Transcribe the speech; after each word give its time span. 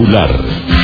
Valvular. 0.00 0.79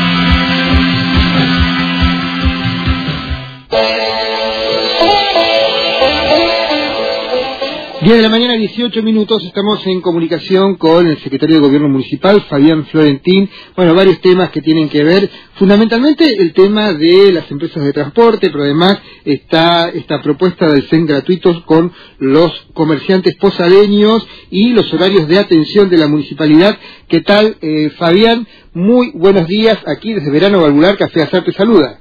10 8.06 8.19
de 8.19 8.22
la 8.22 8.29
mañana, 8.29 8.54
18 8.54 9.03
minutos, 9.03 9.42
estamos 9.45 9.85
en 9.85 10.00
comunicación 10.00 10.76
con 10.76 11.08
el 11.08 11.19
secretario 11.19 11.56
de 11.56 11.62
Gobierno 11.62 11.88
Municipal, 11.88 12.40
Fabián 12.42 12.85
Florentín. 12.85 13.51
Bueno, 13.74 13.96
varios 13.96 14.21
temas 14.21 14.51
que 14.51 14.60
tienen 14.60 14.88
que 14.88 15.03
ver, 15.03 15.28
fundamentalmente 15.54 16.24
el 16.24 16.52
tema 16.52 16.92
de 16.92 17.32
las 17.32 17.50
empresas 17.50 17.82
de 17.82 17.92
transporte, 17.92 18.48
pero 18.48 18.62
además 18.62 19.02
está 19.24 19.88
esta 19.88 20.23
propuesta 20.23 20.70
del 20.70 20.84
CEN 20.84 21.06
gratuitos 21.06 21.62
con 21.62 21.92
los 22.20 22.52
comerciantes 22.74 23.34
posadeños 23.38 24.24
y 24.50 24.68
los 24.68 24.95
horarios 24.95 25.27
de 25.27 25.41
atención 25.41 25.91
de 25.91 25.98
la 25.98 26.06
municipalidad. 26.06 26.78
¿Qué 27.09 27.23
tal, 27.23 27.56
eh, 27.60 27.91
Fabián? 27.98 28.46
Muy 28.73 29.10
buenos 29.14 29.48
días, 29.48 29.82
aquí 29.84 30.14
desde 30.14 30.30
Verano 30.30 30.62
Valvular, 30.62 30.96
Café 30.96 31.23
Azar 31.23 31.42
te 31.42 31.50
saluda. 31.50 31.98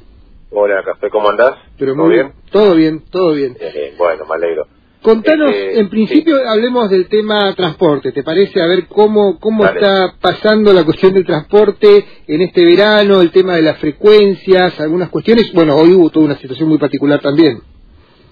Hola, 0.51 0.83
Café, 0.85 1.09
¿cómo 1.09 1.31
andás? 1.31 1.55
Pero 1.79 1.95
muy 1.95 2.13
bien? 2.13 2.31
Todo 2.51 2.75
bien, 2.75 3.03
todo 3.09 3.33
bien. 3.33 3.57
bueno, 3.97 4.23
me 4.29 4.35
alegro. 4.35 4.74
Contanos, 5.05 5.51
este, 5.51 5.79
en 5.79 5.87
principio 5.87 6.35
hablemos 6.49 6.89
del 6.89 7.07
tema 7.07 7.53
transporte, 7.53 8.11
¿te 8.11 8.23
parece? 8.23 8.59
A 8.59 8.65
ver 8.65 8.87
cómo, 8.87 9.39
cómo 9.39 9.63
está 9.63 10.15
pasando 10.19 10.73
la 10.73 10.83
cuestión 10.83 11.13
del 11.13 11.23
transporte 11.23 12.03
en 12.27 12.41
este 12.41 12.65
verano, 12.65 13.21
el 13.21 13.31
tema 13.31 13.53
de 13.53 13.61
las 13.61 13.77
frecuencias, 13.77 14.79
algunas 14.79 15.09
cuestiones. 15.09 15.53
Bueno, 15.53 15.75
hoy 15.75 15.93
hubo 15.93 16.09
toda 16.09 16.25
una 16.25 16.37
situación 16.37 16.69
muy 16.69 16.79
particular 16.79 17.21
también. 17.21 17.61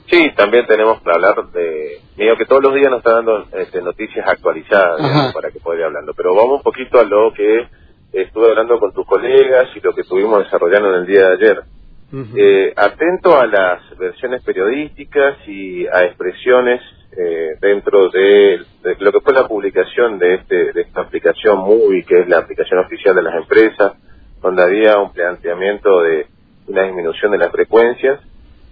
Sí, 0.10 0.32
también 0.36 0.66
tenemos 0.66 1.00
que 1.04 1.12
hablar 1.12 1.52
de... 1.52 2.00
Digo 2.18 2.38
que 2.38 2.46
todos 2.46 2.64
los 2.64 2.74
días 2.74 2.90
nos 2.90 3.02
está 3.02 3.18
dando 3.18 3.46
este, 3.54 3.80
noticias 3.84 4.28
actualizadas 4.28 5.32
para 5.32 5.52
que 5.52 5.60
pueda 5.60 5.78
ir 5.78 5.86
hablando, 5.86 6.16
pero 6.16 6.34
vamos 6.34 6.58
un 6.58 6.64
poquito 6.64 7.00
a 7.00 7.04
lo 7.04 7.32
que 7.36 7.68
estuve 8.14 8.50
hablando 8.50 8.80
con 8.80 8.92
tus 8.94 9.06
colegas 9.06 9.70
y 9.76 9.80
lo 9.80 9.94
que 9.94 10.02
estuvimos 10.02 10.44
desarrollando 10.44 10.90
en 10.90 11.02
el 11.02 11.06
día 11.06 11.30
de 11.30 11.34
ayer 11.34 11.64
eh, 12.14 12.74
atento 12.76 13.40
a 13.40 13.48
las 13.48 13.98
versiones 13.98 14.44
periodísticas 14.44 15.38
y 15.48 15.88
a 15.88 16.04
expresiones 16.04 16.80
eh, 17.18 17.58
dentro 17.60 18.10
de, 18.10 18.62
lo 19.00 19.12
que 19.12 19.20
fue 19.22 19.34
la 19.34 19.48
publicación 19.48 20.20
de, 20.20 20.36
este, 20.36 20.74
de 20.74 20.82
esta 20.82 21.02
aplicación 21.02 21.60
MUBI, 21.60 22.04
que 22.04 22.22
es 22.22 22.28
la 22.28 22.40
aplicación 22.40 22.80
oficial 22.80 23.16
de 23.16 23.24
las 23.24 23.36
empresas, 23.36 23.94
donde 24.42 24.64
había 24.64 25.00
un 25.00 25.12
planteamiento 25.12 26.02
de 26.02 26.28
una 26.68 26.84
disminución 26.84 27.32
de 27.32 27.38
las 27.40 27.52
frecuencias, 27.52 28.20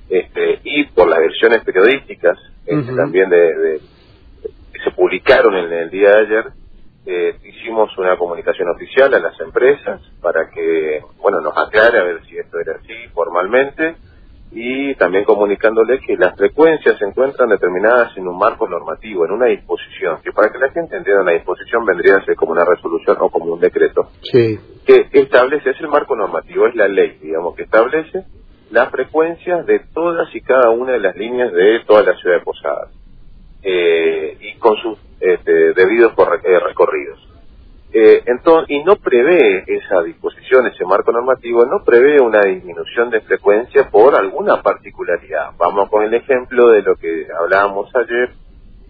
este, 0.10 0.60
y 0.64 0.84
por 0.86 1.08
las 1.08 1.20
versiones 1.20 1.64
periodísticas 1.64 2.38
este, 2.66 2.96
también 2.96 3.30
de, 3.30 3.80
que 4.74 4.80
se 4.84 4.92
publicaron 4.92 5.56
en 5.56 5.72
el 5.72 5.90
día 5.90 6.10
de 6.10 6.18
ayer, 6.20 6.46
eh, 7.06 7.36
hicimos 7.44 7.98
una 7.98 8.18
comunicación 8.18 8.70
oficial 8.70 9.14
a 9.14 9.20
las 9.20 9.40
empresas 9.40 10.02
para 10.22 10.50
que, 10.50 11.02
bueno, 11.20 11.42
nos 11.42 11.58
aclare 11.58 12.00
a 12.00 12.04
ver 12.04 12.24
si 12.26 12.38
esto 12.38 12.60
era 12.60 12.76
así 12.76 12.94
formalmente 13.14 13.96
y 14.52 14.94
también 14.96 15.24
comunicándoles 15.24 16.02
que 16.06 16.18
las 16.18 16.36
frecuencias 16.36 17.00
se 17.00 17.06
encuentran 17.06 17.50
determinadas 17.50 18.16
en 18.18 18.28
un 18.28 18.38
marco 18.38 18.68
normativo, 18.68 19.26
en 19.26 19.32
una 19.32 19.46
disposición, 19.46 20.20
que 20.22 20.32
para 20.32 20.52
que 20.52 20.60
la 20.60 20.70
gente 20.72 20.98
entienda 20.98 21.22
una 21.22 21.32
disposición 21.32 21.86
vendría 21.86 22.18
a 22.18 22.26
ser 22.26 22.36
como 22.36 22.52
una 22.52 22.66
resolución 22.66 23.18
o 23.20 23.30
como 23.30 23.54
un 23.54 23.60
decreto. 23.62 24.10
Sí. 24.24 24.60
Que 24.86 25.08
establece, 25.14 25.70
es 25.70 25.80
el 25.80 25.88
marco 25.88 26.16
normativo, 26.16 26.68
es 26.68 26.76
la 26.76 26.88
ley, 26.90 27.18
digamos, 27.22 27.56
que 27.56 27.64
establece 27.64 28.26
las 28.72 28.90
frecuencias 28.90 29.66
de 29.66 29.80
todas 29.94 30.34
y 30.36 30.42
cada 30.42 30.70
una 30.70 30.94
de 30.94 31.00
las 31.00 31.16
líneas 31.16 31.52
de 31.54 31.80
toda 31.88 32.04
la 32.04 32.16
ciudad 32.18 32.38
de 32.38 32.44
Posadas. 32.44 32.90
Eh, 33.64 34.38
y 34.42 34.58
con 34.58 34.76
sus 34.78 34.98
este, 35.22 35.74
debidos 35.74 36.14
eh, 36.18 36.60
recorridos. 36.60 37.20
Eh, 37.94 38.24
entonces, 38.26 38.70
y 38.70 38.84
no 38.84 38.96
prevé 38.96 39.66
esa 39.68 40.02
disposición, 40.04 40.66
ese 40.68 40.86
marco 40.86 41.12
normativo, 41.12 41.66
no 41.66 41.84
prevé 41.84 42.22
una 42.22 42.42
disminución 42.42 43.10
de 43.10 43.22
frecuencia 43.22 43.90
por 43.90 44.16
alguna 44.16 44.62
particularidad. 44.62 45.52
Vamos 45.58 45.90
con 45.90 46.04
el 46.04 46.14
ejemplo 46.14 46.70
de 46.70 46.82
lo 46.84 46.96
que 46.96 47.28
hablábamos 47.38 47.90
ayer 47.96 48.32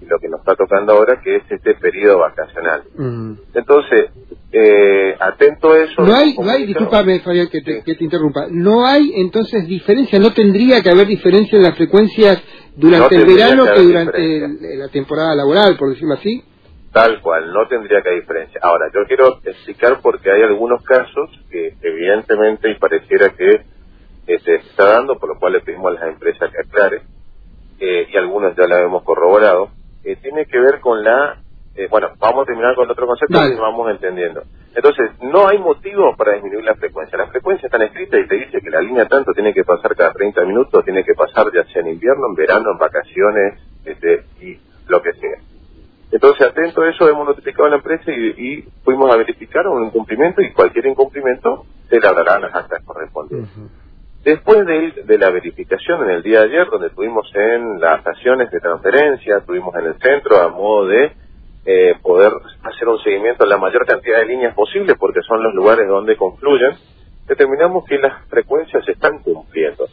y 0.01 0.05
lo 0.05 0.19
que 0.19 0.29
nos 0.29 0.39
está 0.41 0.55
tocando 0.55 0.93
ahora, 0.93 1.19
que 1.21 1.37
es 1.37 1.43
este 1.49 1.75
periodo 1.75 2.19
vacacional. 2.19 2.83
Mm. 2.95 3.33
Entonces, 3.55 4.11
eh, 4.51 5.15
atento 5.19 5.71
a 5.71 5.79
eso. 5.79 6.01
No 6.03 6.13
hay, 6.13 6.35
no 6.37 6.51
hay 6.51 6.65
discúlpame, 6.65 7.21
Fabián, 7.21 7.47
que 7.51 7.61
te, 7.61 7.83
que 7.83 7.95
te 7.95 8.03
interrumpa. 8.03 8.47
No 8.51 8.85
hay 8.85 9.13
entonces 9.15 9.67
diferencia, 9.67 10.19
no 10.19 10.31
tendría 10.33 10.81
que 10.83 10.89
haber 10.89 11.07
diferencia 11.07 11.57
en 11.57 11.63
las 11.63 11.75
frecuencias 11.75 12.43
durante 12.75 13.15
el 13.15 13.25
verano 13.25 13.65
que, 13.65 13.81
durante 13.81 14.77
la 14.77 14.87
temporada 14.89 15.35
laboral, 15.35 15.77
por 15.77 15.89
decirlo 15.89 16.15
así. 16.15 16.43
Tal 16.91 17.21
cual, 17.21 17.53
no 17.53 17.67
tendría 17.67 18.01
que 18.01 18.09
haber 18.09 18.21
diferencia. 18.21 18.59
Ahora, 18.61 18.87
yo 18.93 19.05
quiero 19.07 19.39
explicar 19.43 19.99
porque 20.01 20.29
hay 20.29 20.41
algunos 20.41 20.83
casos 20.83 21.29
que 21.49 21.75
evidentemente 21.81 22.69
y 22.69 22.75
pareciera 22.75 23.29
que 23.29 23.61
eh, 24.27 24.39
se 24.39 24.55
está 24.55 24.97
dando, 24.97 25.17
por 25.17 25.29
lo 25.29 25.39
cual 25.39 25.53
le 25.53 25.61
pedimos 25.61 25.91
a 25.91 25.99
las 25.99 26.13
empresas 26.13 26.51
que 26.51 26.59
aclare, 26.59 27.01
eh, 27.79 28.07
y 28.11 28.17
algunos 28.17 28.55
ya 28.55 28.67
la 28.67 28.81
hemos 28.81 29.03
corroborado, 29.03 29.69
que 30.03 30.15
tiene 30.17 30.45
que 30.45 30.59
ver 30.59 30.81
con 30.81 31.03
la... 31.03 31.37
Eh, 31.75 31.87
bueno, 31.89 32.09
vamos 32.19 32.43
a 32.43 32.45
terminar 32.45 32.75
con 32.75 32.89
otro 32.91 33.07
concepto 33.07 33.39
que 33.39 33.59
vamos 33.59 33.89
entendiendo. 33.89 34.43
Entonces, 34.73 35.11
no 35.21 35.47
hay 35.47 35.57
motivo 35.57 36.15
para 36.15 36.33
disminuir 36.33 36.63
la 36.63 36.75
frecuencia. 36.75 37.17
La 37.17 37.27
frecuencia 37.27 37.67
está 37.67 37.83
escrita 37.83 38.17
y 38.17 38.27
te 38.27 38.35
dice 38.35 38.61
que 38.61 38.69
la 38.69 38.81
línea 38.81 39.05
tanto 39.05 39.33
tiene 39.33 39.53
que 39.53 39.65
pasar 39.65 39.95
cada 39.95 40.13
30 40.13 40.45
minutos, 40.45 40.85
tiene 40.85 41.03
que 41.03 41.13
pasar 41.13 41.47
ya 41.53 41.63
sea 41.65 41.81
en 41.81 41.89
invierno, 41.89 42.27
en 42.29 42.35
verano, 42.35 42.71
en 42.71 42.77
vacaciones, 42.77 43.59
este, 43.83 44.23
y 44.39 44.57
lo 44.87 45.01
que 45.01 45.11
sea. 45.13 45.39
Entonces, 46.11 46.47
atento 46.47 46.81
a 46.81 46.89
eso, 46.89 47.09
hemos 47.09 47.27
notificado 47.27 47.65
a 47.65 47.69
la 47.69 47.75
empresa 47.77 48.11
y, 48.11 48.63
fuimos 48.83 49.11
a 49.13 49.17
verificar 49.17 49.67
un 49.67 49.85
incumplimiento 49.85 50.41
y 50.41 50.51
cualquier 50.51 50.85
incumplimiento 50.85 51.65
se 51.89 51.99
le 51.99 52.01
darán 52.01 52.41
las 52.41 52.55
actas 52.55 52.83
correspondientes. 52.83 53.51
Después 54.23 54.65
de, 54.65 55.03
de, 55.03 55.17
la 55.17 55.31
verificación 55.31 56.03
en 56.03 56.11
el 56.11 56.23
día 56.23 56.41
de 56.41 56.45
ayer, 56.45 56.67
donde 56.69 56.87
estuvimos 56.87 57.29
en 57.33 57.79
las 57.79 57.99
estaciones 57.99 58.51
de 58.51 58.59
transferencia, 58.59 59.37
estuvimos 59.37 59.73
en 59.75 59.85
el 59.85 59.95
centro 59.99 60.41
a 60.41 60.49
modo 60.49 60.87
de 60.87 61.11
eh, 61.65 61.95
poder 62.01 62.31
hacer 62.63 62.87
un 62.87 62.99
seguimiento 62.99 63.43
a 63.43 63.47
la 63.47 63.57
mayor 63.57 63.85
cantidad 63.85 64.19
de 64.19 64.25
líneas 64.25 64.55
posible, 64.55 64.95
porque 64.95 65.21
son 65.21 65.43
los 65.43 65.53
lugares 65.53 65.87
donde 65.87 66.17
confluyen, 66.17 66.71
determinamos 67.27 67.85
que 67.85 67.97
las 67.97 68.25
frecuencias 68.27 68.83
se 68.85 68.93
están 68.93 69.19
cumpliendo. 69.19 69.87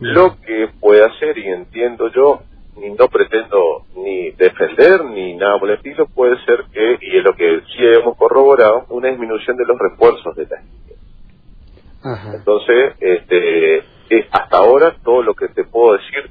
Lo 0.00 0.40
que 0.40 0.68
puede 0.80 1.04
hacer, 1.04 1.38
y 1.38 1.48
entiendo 1.48 2.08
yo, 2.08 2.42
ni 2.76 2.90
no 2.90 3.08
pretendo 3.08 3.84
ni 3.96 4.32
defender 4.32 5.04
ni 5.04 5.36
nada 5.36 5.58
por 5.58 5.70
el 5.70 5.76
estilo, 5.76 6.06
puede 6.06 6.36
ser 6.44 6.64
que, 6.72 6.98
y 7.00 7.18
es 7.18 7.24
lo 7.24 7.34
que 7.34 7.60
sí 7.68 7.78
hemos 7.78 8.16
corroborado, 8.16 8.86
una 8.90 9.08
disminución 9.08 9.56
de 9.56 9.64
los 9.64 9.78
refuerzos 9.78 10.34
de 10.36 10.46
las 10.46 10.64
líneas. 10.64 12.34
Entonces, 12.34 12.94
este, 13.00 13.78
es 14.10 14.26
hasta 14.30 14.58
ahora 14.58 14.96
todo 15.02 15.22
lo 15.22 15.34
que 15.34 15.48
te 15.48 15.64
puedo 15.64 15.96
decir 15.96 16.30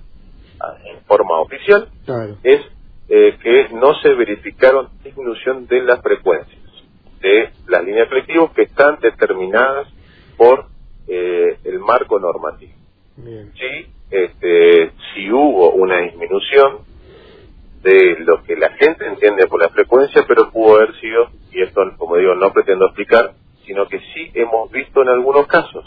ah, 0.59 0.75
en 0.85 1.01
forma 1.05 1.39
oficial 1.39 1.87
es 2.43 2.61
eh, 3.09 3.37
que 3.41 3.69
no 3.69 3.93
se 3.95 4.13
verificaron 4.13 4.89
disminución 5.03 5.67
de 5.67 5.81
las 5.81 6.01
frecuencias 6.01 6.63
de 7.23 7.51
las 7.67 7.83
líneas 7.83 8.09
colectivas 8.09 8.51
que 8.51 8.63
están 8.63 8.99
determinadas 8.99 9.87
por 10.37 10.65
eh, 11.07 11.57
el 11.63 11.79
marco 11.79 12.19
normativo. 12.19 12.73
Sí, 13.15 13.87
este, 14.11 14.91
si 15.13 15.31
hubo 15.31 15.71
una 15.71 16.01
disminución 16.01 16.79
de 17.81 18.17
lo 18.19 18.43
que 18.43 18.55
la 18.55 18.71
gente 18.71 19.07
entiende 19.07 19.47
por 19.47 19.61
la 19.61 19.69
frecuencia, 19.69 20.25
pero 20.27 20.51
pudo 20.51 20.75
haber 20.75 20.99
sido, 20.99 21.29
y 21.51 21.61
esto 21.61 21.81
como 21.97 22.17
digo 22.17 22.35
no 22.35 22.51
pretendo 22.51 22.85
explicar, 22.87 23.33
sino 23.65 23.87
que 23.87 23.99
sí 23.99 24.31
hemos 24.33 24.69
visto 24.71 25.01
en 25.01 25.09
algunos 25.09 25.47
casos, 25.47 25.85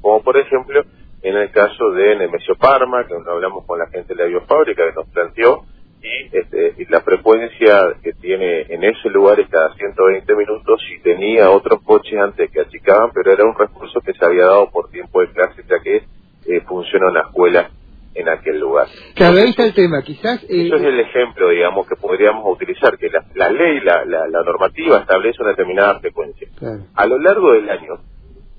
como 0.00 0.22
por 0.22 0.36
ejemplo 0.36 0.82
en 1.22 1.36
el 1.36 1.50
caso 1.52 1.90
de 1.90 2.16
Nemesio 2.16 2.56
Parma, 2.56 3.06
que 3.06 3.14
hablamos 3.14 3.64
con 3.64 3.78
la 3.78 3.86
gente 3.88 4.14
de 4.14 4.22
la 4.22 4.28
biofábrica, 4.28 4.84
que 4.88 4.94
nos 4.94 5.08
planteó 5.08 5.64
y, 6.04 6.36
este, 6.36 6.74
y 6.76 6.84
la 6.86 7.00
frecuencia 7.00 7.94
que 8.02 8.12
tiene 8.12 8.62
en 8.68 8.84
ese 8.84 9.08
lugar 9.08 9.40
es 9.40 9.48
cada 9.48 9.74
120 9.74 10.36
minutos 10.36 10.80
y 10.94 11.00
tenía 11.00 11.50
otros 11.50 11.80
coches 11.82 12.18
antes 12.18 12.50
que 12.50 12.60
achicaban, 12.60 13.10
pero 13.14 13.32
era 13.32 13.44
un 13.44 13.56
recurso 13.56 14.00
que 14.00 14.12
se 14.12 14.24
había 14.24 14.44
dado 14.44 14.70
por 14.70 14.90
tiempo 14.90 15.22
de 15.22 15.32
clase, 15.32 15.62
ya 15.68 15.78
que 15.82 15.96
eh, 15.96 16.60
funciona 16.68 17.08
una 17.08 17.20
escuela 17.20 17.70
en 18.14 18.28
aquel 18.28 18.60
lugar. 18.60 18.86
Claro, 19.14 19.38
ahí 19.38 19.48
está 19.48 19.64
el 19.64 19.74
tema, 19.74 20.02
quizás... 20.02 20.44
Eh, 20.44 20.66
eso 20.66 20.76
es 20.76 20.84
el 20.84 21.00
ejemplo, 21.00 21.48
digamos, 21.48 21.88
que 21.88 21.96
podríamos 21.96 22.44
utilizar, 22.46 22.98
que 22.98 23.08
la, 23.34 23.50
ley, 23.50 23.80
la, 23.80 24.04
la, 24.04 24.42
normativa 24.42 24.98
establece 24.98 25.40
una 25.40 25.50
determinada 25.50 25.98
frecuencia. 26.00 26.48
A 26.94 27.06
lo 27.06 27.18
largo 27.18 27.52
del 27.52 27.68
año 27.70 27.94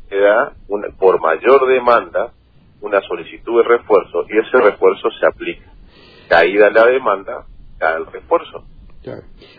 se 0.09 0.18
da, 0.18 0.53
una, 0.68 0.88
por 0.97 1.21
mayor 1.21 1.68
demanda, 1.68 2.33
una 2.81 3.01
solicitud 3.01 3.62
de 3.62 3.68
refuerzo 3.69 4.25
y 4.30 4.38
ese 4.38 4.57
refuerzo 4.57 5.09
se 5.19 5.25
aplica 5.25 5.75
caída 6.27 6.69
la 6.69 6.86
demanda, 6.86 7.45
cae 7.77 7.98
el 7.98 8.06
refuerzo. 8.07 8.63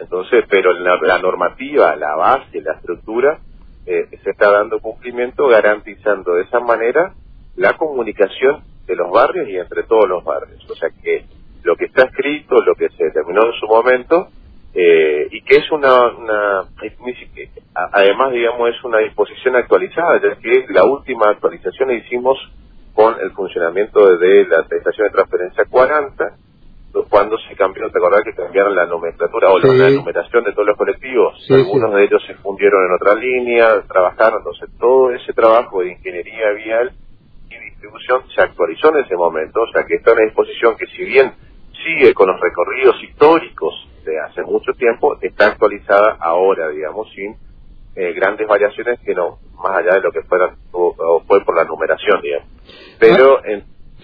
Entonces, 0.01 0.45
pero 0.49 0.73
la, 0.73 0.99
la, 1.01 1.19
normativa, 1.19 1.95
la 1.95 2.17
base, 2.17 2.61
la 2.61 2.73
estructura, 2.73 3.39
eh, 3.87 4.09
se 4.23 4.31
está 4.31 4.51
dando 4.51 4.81
cumplimiento 4.81 5.47
garantizando 5.47 6.35
de 6.35 6.43
esa 6.43 6.59
manera 6.59 7.15
la 7.55 7.77
comunicación 7.77 8.65
de 8.87 8.97
los 8.97 9.11
barrios 9.11 9.49
y 9.49 9.57
entre 9.57 9.85
todos 9.85 10.09
los 10.09 10.25
barrios. 10.25 10.69
O 10.69 10.75
sea 10.75 10.91
que 11.03 11.25
lo 11.63 11.77
que 11.77 11.87
está 11.87 12.05
escrito, 12.05 12.57
lo 12.65 12.75
que 12.75 12.89
se 12.91 13.05
determinó 13.05 13.47
en 13.47 13.53
su 13.53 13.67
momento, 13.67 14.29
eh, 14.75 15.29
y 15.31 15.41
que 15.43 15.57
es 15.57 15.71
una, 15.71 16.09
una, 16.09 16.65
además 17.93 18.33
digamos 18.33 18.69
es 18.71 18.85
una 18.85 18.99
disposición 18.99 19.57
actualizada, 19.57 20.21
ya 20.21 20.37
que 20.37 20.67
la 20.69 20.85
última 20.85 21.31
actualización 21.31 21.89
la 21.89 21.95
hicimos 21.95 22.37
con 22.95 23.19
el 23.21 23.31
funcionamiento 23.33 24.17
de 24.17 24.47
la 24.47 24.67
estación 24.71 25.07
de 25.07 25.13
transferencia 25.13 25.65
40, 25.69 26.37
cuando 27.05 27.37
se 27.39 27.55
cambió, 27.55 27.91
te 27.91 27.99
acordás 27.99 28.23
que 28.25 28.33
cambiaron 28.33 28.75
la 28.75 28.87
nomenclatura 28.87 29.51
o 29.51 29.59
la, 29.59 29.91
numeración 29.91 30.45
de 30.45 30.53
todos 30.53 30.69
los 30.69 30.77
colectivos, 30.77 31.35
algunos 31.51 31.95
de 31.95 32.05
ellos 32.05 32.23
se 32.27 32.35
fundieron 32.37 32.87
en 32.87 32.93
otra 32.93 33.15
línea, 33.15 33.83
trabajaron, 33.87 34.39
entonces 34.39 34.69
todo 34.79 35.11
ese 35.11 35.33
trabajo 35.33 35.81
de 35.81 35.93
ingeniería 35.93 36.51
vial 36.53 36.93
y 37.51 37.65
distribución 37.71 38.23
se 38.35 38.43
actualizó 38.43 38.89
en 38.97 39.05
ese 39.05 39.17
momento, 39.17 39.63
o 39.63 39.73
sea 39.73 39.85
que 39.85 39.97
está 39.97 40.13
en 40.13 40.19
una 40.19 40.27
disposición 40.27 40.77
que 40.77 40.87
si 40.87 41.05
bien 41.05 41.33
sigue 41.85 42.15
con 42.15 42.29
los 42.29 42.41
recorridos 42.41 42.97
históricos 43.03 43.75
de 44.05 44.19
hace 44.21 44.43
mucho 44.43 44.73
tiempo, 44.73 45.19
está 45.21 45.49
actualizada 45.49 46.17
ahora, 46.21 46.69
digamos, 46.71 47.09
sin 47.15 47.37
eh, 47.97 48.13
grandes 48.13 48.47
variaciones 48.47 49.01
que 49.05 49.15
no, 49.15 49.39
más 49.63 49.79
allá 49.79 49.95
de 49.95 50.01
lo 50.01 50.13
que 50.13 50.23
fueran 50.23 50.57
o, 50.73 51.23
fue 51.27 51.45
por 51.45 51.57
la 51.57 51.65
numeración, 51.65 52.21
digamos. 52.23 52.49
Pero... 52.99 53.39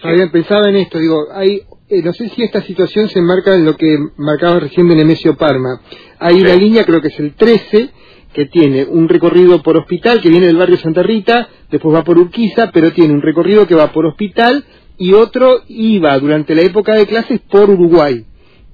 Ah, 0.03 0.11
en, 0.11 0.31
pensaba 0.31 0.67
en 0.69 0.75
esto, 0.75 0.99
digo, 0.99 1.27
hay 1.33 1.61
eh, 1.89 2.01
no 2.01 2.13
sé 2.13 2.29
si 2.29 2.43
esta 2.43 2.61
situación 2.61 3.09
se 3.09 3.19
enmarca 3.19 3.53
en 3.55 3.65
lo 3.65 3.75
que 3.75 3.97
marcaba 4.17 4.59
recién 4.59 4.87
de 4.87 4.95
Nemesio 4.95 5.35
Parma. 5.35 5.81
Hay 6.19 6.41
una 6.41 6.55
línea, 6.55 6.85
creo 6.85 7.01
que 7.01 7.09
es 7.09 7.19
el 7.19 7.35
13, 7.35 7.89
que 8.33 8.45
tiene 8.45 8.85
un 8.85 9.07
recorrido 9.07 9.61
por 9.61 9.77
hospital 9.77 10.21
que 10.21 10.29
viene 10.29 10.47
del 10.47 10.57
barrio 10.57 10.77
Santa 10.77 11.03
Rita, 11.03 11.47
después 11.69 11.95
va 11.95 12.03
por 12.03 12.17
Urquiza, 12.17 12.71
pero 12.71 12.91
tiene 12.91 13.13
un 13.13 13.21
recorrido 13.21 13.67
que 13.67 13.75
va 13.75 13.91
por 13.91 14.05
hospital 14.05 14.65
y 14.97 15.13
otro 15.13 15.61
iba 15.67 16.17
durante 16.19 16.55
la 16.55 16.61
época 16.61 16.95
de 16.95 17.05
clases 17.05 17.39
por 17.41 17.69
Uruguay. 17.69 18.25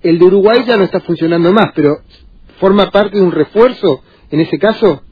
El 0.01 0.17
de 0.17 0.25
Uruguay 0.25 0.63
ya 0.65 0.77
no 0.77 0.85
está 0.85 1.01
funcionando 1.01 1.51
más, 1.51 1.71
pero 1.75 1.97
¿forma 2.59 2.89
parte 2.89 3.17
de 3.17 3.23
un 3.23 3.31
refuerzo 3.31 4.01
en 4.31 4.39
ese 4.39 4.57
caso? 4.57 5.03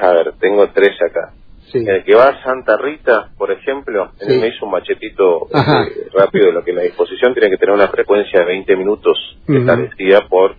A 0.00 0.12
ver, 0.12 0.34
tengo 0.40 0.68
tres 0.70 0.96
acá. 1.08 1.32
El 1.74 2.04
que 2.04 2.14
va 2.14 2.28
a 2.28 2.42
Santa 2.42 2.76
Rita, 2.76 3.30
por 3.36 3.50
ejemplo, 3.50 4.12
me 4.26 4.48
hizo 4.48 4.66
un 4.66 4.72
machetito 4.72 5.48
eh, 5.54 6.08
rápido 6.14 6.46
de 6.46 6.52
lo 6.52 6.64
que 6.64 6.72
la 6.72 6.82
disposición 6.82 7.34
tiene 7.34 7.50
que 7.50 7.56
tener 7.56 7.74
una 7.74 7.88
frecuencia 7.88 8.40
de 8.40 8.46
20 8.46 8.76
minutos 8.76 9.38
establecida 9.46 10.26
por 10.28 10.56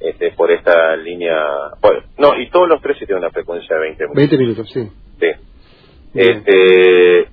este, 0.00 0.32
por 0.32 0.50
esta 0.50 0.96
línea. 0.96 1.36
no, 2.18 2.38
y 2.38 2.50
todos 2.50 2.68
los 2.68 2.82
tres 2.82 2.98
tienen 2.98 3.18
una 3.18 3.30
frecuencia 3.30 3.74
de 3.74 3.82
20 3.82 4.04
minutos. 4.04 4.16
20 4.16 4.38
minutos, 4.38 4.70
sí. 4.70 4.88
Sí. 5.18 5.26
Este, 6.14 7.28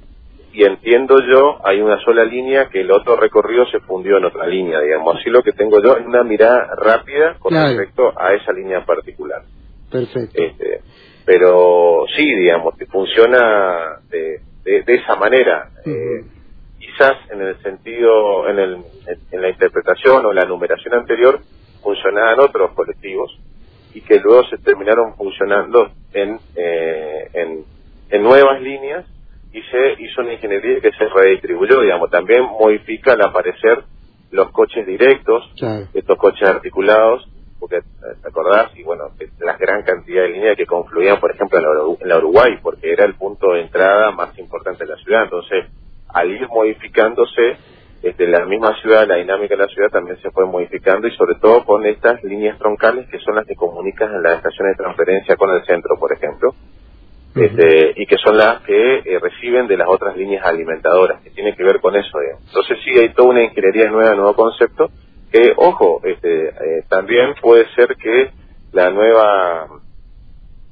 y 0.54 0.64
entiendo 0.64 1.16
yo, 1.22 1.60
hay 1.66 1.82
una 1.82 2.02
sola 2.04 2.24
línea 2.24 2.70
que 2.70 2.82
el 2.82 2.92
otro 2.92 3.16
recorrido 3.16 3.66
se 3.68 3.80
fundió 3.82 4.18
en 4.18 4.26
otra 4.26 4.48
línea, 4.48 4.80
digamos. 4.80 5.18
Así 5.18 5.30
lo 5.30 5.44
que 5.44 5.52
tengo 5.52 5.82
yo 5.82 5.98
es 5.98 6.06
una 6.06 6.24
mirada 6.24 6.76
rápida 6.76 7.36
con 7.40 7.54
respecto 7.54 8.14
a 8.18 8.34
esa 8.34 8.52
línea 8.52 8.86
particular. 8.86 9.44
Perfecto. 9.90 10.42
Este, 10.42 10.82
pero 11.26 12.06
sí, 12.16 12.24
digamos, 12.36 12.76
que 12.78 12.86
funciona 12.86 14.00
de, 14.10 14.42
de, 14.64 14.84
esa 14.94 15.16
manera. 15.16 15.70
Eh, 15.86 16.24
quizás 16.80 17.18
en 17.32 17.42
el 17.42 17.62
sentido, 17.62 18.50
en, 18.50 18.60
el, 18.60 18.78
en 19.32 19.42
la 19.42 19.50
interpretación 19.50 20.26
o 20.26 20.34
la 20.34 20.46
numeración 20.46 20.94
anterior, 20.94 21.40
funcionaban 21.82 22.40
otros 22.40 22.72
colectivos 22.72 23.38
y 23.94 24.02
que 24.02 24.20
luego 24.20 24.44
se 24.46 24.58
terminaron 24.58 25.16
funcionando 25.16 25.92
en, 26.14 26.40
eh, 26.56 27.30
en, 27.34 27.66
en 28.10 28.24
nuevas 28.24 28.62
líneas 28.62 29.06
y 29.54 29.62
se 29.64 30.04
hizo 30.04 30.22
una 30.22 30.34
ingeniería 30.34 30.80
que 30.80 30.92
se 30.92 31.06
redistribuyó, 31.06 31.82
digamos, 31.82 32.10
también 32.10 32.44
modifica 32.44 33.14
al 33.14 33.22
aparecer 33.22 33.84
los 34.32 34.50
coches 34.52 34.88
directos, 34.88 35.44
estos 35.94 36.18
coches 36.18 36.48
articulados, 36.48 37.28
porque 37.62 37.82
te 38.24 38.28
acordás, 38.28 38.76
y 38.76 38.82
bueno, 38.82 39.12
la 39.40 39.56
gran 39.56 39.84
cantidad 39.84 40.24
de 40.24 40.30
líneas 40.30 40.58
que 40.58 40.66
confluían, 40.66 41.20
por 41.20 41.30
ejemplo, 41.30 41.60
en 42.02 42.10
la, 42.10 42.18
Uruguay, 42.18 42.58
porque 42.60 42.92
era 42.92 43.06
el 43.06 43.14
punto 43.14 43.54
de 43.54 43.62
entrada 43.62 44.10
más 44.10 44.36
importante 44.40 44.84
de 44.84 44.90
la 44.90 44.98
ciudad. 44.98 45.26
Entonces, 45.26 45.66
al 46.10 46.32
ir 46.32 46.48
modificándose, 46.48 47.58
este, 48.02 48.26
la 48.26 48.46
misma 48.48 48.76
ciudad, 48.82 49.08
la 49.08 49.18
dinámica 49.18 49.56
de 49.56 49.62
la 49.62 49.68
ciudad 49.68 49.90
también 49.92 50.20
se 50.24 50.32
fue 50.32 50.48
modificando 50.48 51.08
y 51.08 51.12
sobre 51.12 51.36
todo 51.36 51.64
con 51.64 51.86
estas 51.86 52.24
líneas 52.24 52.58
troncales 52.58 53.08
que 53.10 53.20
son 53.20 53.36
las 53.36 53.46
que 53.46 53.56
comunican 53.56 54.12
en 54.12 54.24
las 54.24 54.38
estaciones 54.38 54.76
de 54.76 54.84
transferencia 54.84 55.36
con 55.36 55.52
el 55.52 55.64
centro, 55.64 56.00
por 56.00 56.12
ejemplo, 56.12 56.56
este, 57.36 57.94
y 57.96 58.08
que 58.08 58.18
son 58.18 58.40
las 58.40 58.62
que 58.62 58.98
eh, 59.06 59.20
reciben 59.22 59.68
de 59.68 59.78
las 59.78 59.88
otras 59.88 60.18
líneas 60.18 60.44
alimentadoras, 60.48 61.22
que 61.22 61.30
tiene 61.30 61.56
que 61.56 61.64
ver 61.64 61.80
con 61.80 61.96
eso. 61.96 62.18
Entonces 62.48 62.80
sí 62.84 62.90
hay 63.00 63.10
toda 63.14 63.30
una 63.30 63.44
ingeniería 63.44 63.92
nueva, 63.92 64.16
nuevo 64.16 64.34
concepto, 64.34 64.90
que, 65.32 65.54
ojo, 65.56 66.02
este, 66.04 66.50
eh, 66.50 66.84
también 66.90 67.36
puede 67.42 67.66
ser 67.74 67.96
que 67.96 68.32
la 68.74 68.90
nueva, 68.90 69.68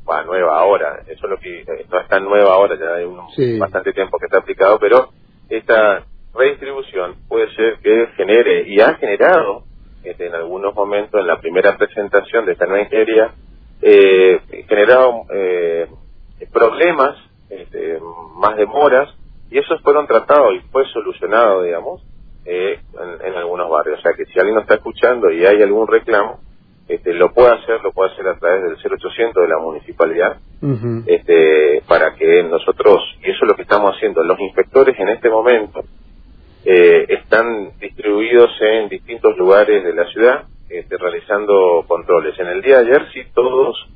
bueno, 0.04 0.24
nueva 0.26 0.60
ahora, 0.60 1.02
eso 1.08 1.26
es 1.26 1.30
lo 1.30 1.38
que 1.38 1.62
eh, 1.62 1.86
no 1.90 2.00
es 2.00 2.08
tan 2.08 2.26
nueva 2.26 2.54
ahora, 2.54 2.78
ya 2.78 2.96
hay 2.96 3.06
un, 3.06 3.20
bastante 3.60 3.94
tiempo 3.94 4.18
que 4.20 4.26
está 4.26 4.40
aplicado, 4.40 4.78
pero 4.80 5.10
esta 5.50 6.04
redistribución 6.34 7.16
puede 7.28 7.54
ser 7.56 7.80
que 7.80 8.08
genere, 8.18 8.68
y 8.68 8.80
ha 8.82 8.96
generado 8.96 9.64
este, 10.04 10.28
en 10.28 10.36
algunos 10.36 10.74
momentos, 10.76 11.20
en 11.20 11.28
la 11.28 11.40
primera 11.40 11.78
presentación 11.78 12.46
de 12.46 12.54
esta 12.54 12.66
nueva 12.66 12.84
ingeniería, 12.84 13.34
eh, 13.82 14.40
generado 14.68 15.26
eh, 15.34 15.88
problemas, 16.52 17.16
este, 17.50 18.00
más 18.36 18.58
demoras, 18.58 19.10
y 19.50 19.58
esos 19.58 19.82
fueron 19.82 20.06
tratados 20.06 20.54
y 20.54 20.60
fue 20.72 20.86
solucionado, 20.94 21.64
digamos, 21.64 22.02
eh, 22.52 22.80
en, 23.24 23.36
algunos 23.36 23.70
barrios. 23.70 24.00
O 24.00 24.02
sea 24.02 24.14
que 24.14 24.26
si 24.26 24.40
alguien 24.40 24.56
nos 24.56 24.64
está 24.64 24.76
escuchando 24.76 25.32
y 25.32 25.46
hay 25.46 25.62
algún 25.62 25.88
reclamo, 25.88 26.40
este, 26.88 27.14
lo 27.14 27.32
puede 27.32 27.52
hacer, 27.52 27.80
lo 27.84 27.92
puede 27.92 28.12
hacer 28.12 28.28
a 28.28 28.40
través 28.40 28.64
del 28.64 28.92
0800 29.00 29.44
de 29.44 29.48
la 29.48 29.60
municipalidad, 29.60 30.38
este, 31.06 31.84
para 31.88 32.16
que 32.16 32.42
nosotros, 32.44 32.98
y 33.22 33.30
eso 33.30 33.40
es 33.44 33.48
lo 33.48 33.56
que 33.56 33.62
estamos 33.62 33.96
haciendo, 33.96 34.24
los 34.24 34.40
inspectores 34.40 35.00
en 35.00 35.10
este 35.10 35.30
momento 35.30 35.84
eh, 36.66 37.06
están 37.10 37.78
distribuidos 37.80 38.50
en 38.62 38.90
distintos 38.90 39.38
lugares 39.38 39.84
de 39.84 39.94
la 39.94 40.06
ciudad, 40.06 40.46
este, 40.68 40.98
realizando 40.98 41.86
controles. 41.88 42.38
En 42.40 42.48
el 42.48 42.64
día 42.64 42.82
de 42.82 42.88
ayer 42.88 43.08
sí 43.14 43.22
todos 43.36 43.88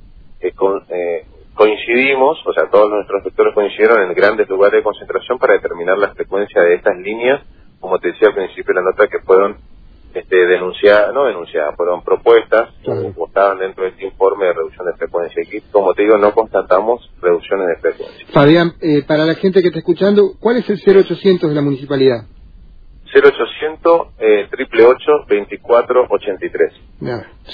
eh, 0.41 0.53
eh, 0.89 1.25
coincidimos, 1.55 2.39
o 2.45 2.53
sea, 2.53 2.69
todos 2.69 2.91
nuestros 2.91 3.17
inspectores 3.21 3.55
coincidieron 3.55 4.03
en 4.03 4.13
grandes 4.13 4.47
lugares 4.47 4.77
de 4.77 4.83
concentración 4.83 5.39
para 5.39 5.53
determinar 5.53 5.97
la 5.97 6.13
frecuencia 6.13 6.61
de 6.61 6.75
estas 6.75 6.95
líneas 6.97 7.41
como 7.83 7.99
te 7.99 8.13
decía 8.13 8.29
al 8.29 8.35
principio 8.35 8.73
de 8.73 8.81
la 8.81 8.91
nota, 8.91 9.09
que 9.09 9.19
fueron 9.25 9.57
este, 10.13 10.37
denunciadas, 10.37 11.13
no 11.13 11.25
denunciadas, 11.25 11.75
fueron 11.75 12.01
propuestas 12.01 12.69
que 12.81 12.91
estaban 13.25 13.59
dentro 13.59 13.83
de 13.83 13.89
este 13.89 14.05
informe 14.05 14.45
de 14.45 14.53
reducción 14.53 14.85
de 14.85 14.93
frecuencia. 14.93 15.43
Aquí, 15.45 15.59
como 15.69 15.93
te 15.93 16.03
digo, 16.03 16.17
no 16.17 16.33
constatamos 16.33 17.11
reducciones 17.21 17.67
de 17.67 17.75
frecuencia. 17.81 18.27
Fabián, 18.31 18.71
eh, 18.79 19.03
para 19.05 19.25
la 19.25 19.35
gente 19.35 19.61
que 19.61 19.67
está 19.67 19.79
escuchando, 19.79 20.31
¿cuál 20.39 20.57
es 20.57 20.69
el 20.69 20.79
0800 20.79 21.49
de 21.49 21.55
la 21.55 21.61
municipalidad? 21.61 22.23
0800 23.13 24.07
eh, 24.19 24.47
888 24.51 25.11
2483. 25.29 26.73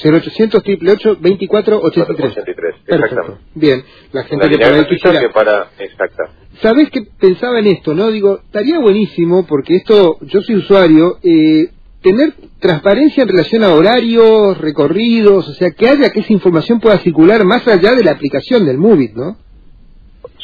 0800 0.04 0.62
888 0.62 1.16
2483. 1.16 2.76
exactamente. 2.88 3.44
Bien, 3.56 3.84
la 4.12 4.24
gente 4.24 4.50
que 4.50 4.58
para 4.58 5.20
que 5.20 5.30
para 5.30 5.68
exacta. 5.80 6.24
¿Sabés 6.62 6.90
que 6.90 7.02
pensaba 7.20 7.60
en 7.60 7.68
esto, 7.68 7.94
no? 7.94 8.10
Digo, 8.12 8.40
estaría 8.44 8.80
buenísimo 8.80 9.46
porque 9.48 9.78
esto, 9.78 10.18
yo 10.22 10.42
soy 10.42 10.56
usuario, 10.58 11.18
eh, 11.24 11.70
tener 12.02 12.34
transparencia 12.60 13.24
en 13.24 13.30
relación 13.30 13.64
a 13.64 13.74
horarios, 13.74 14.58
recorridos, 14.58 15.48
o 15.48 15.54
sea, 15.54 15.72
que 15.72 15.88
haya 15.88 16.10
que 16.10 16.22
esa 16.22 16.34
información 16.34 16.80
pueda 16.80 17.00
circular 17.00 17.44
más 17.46 17.68
allá 17.68 17.94
de 17.96 18.04
la 18.04 18.12
aplicación 18.12 18.66
del 18.66 18.78
Movit, 18.78 19.14
¿no? 19.16 19.38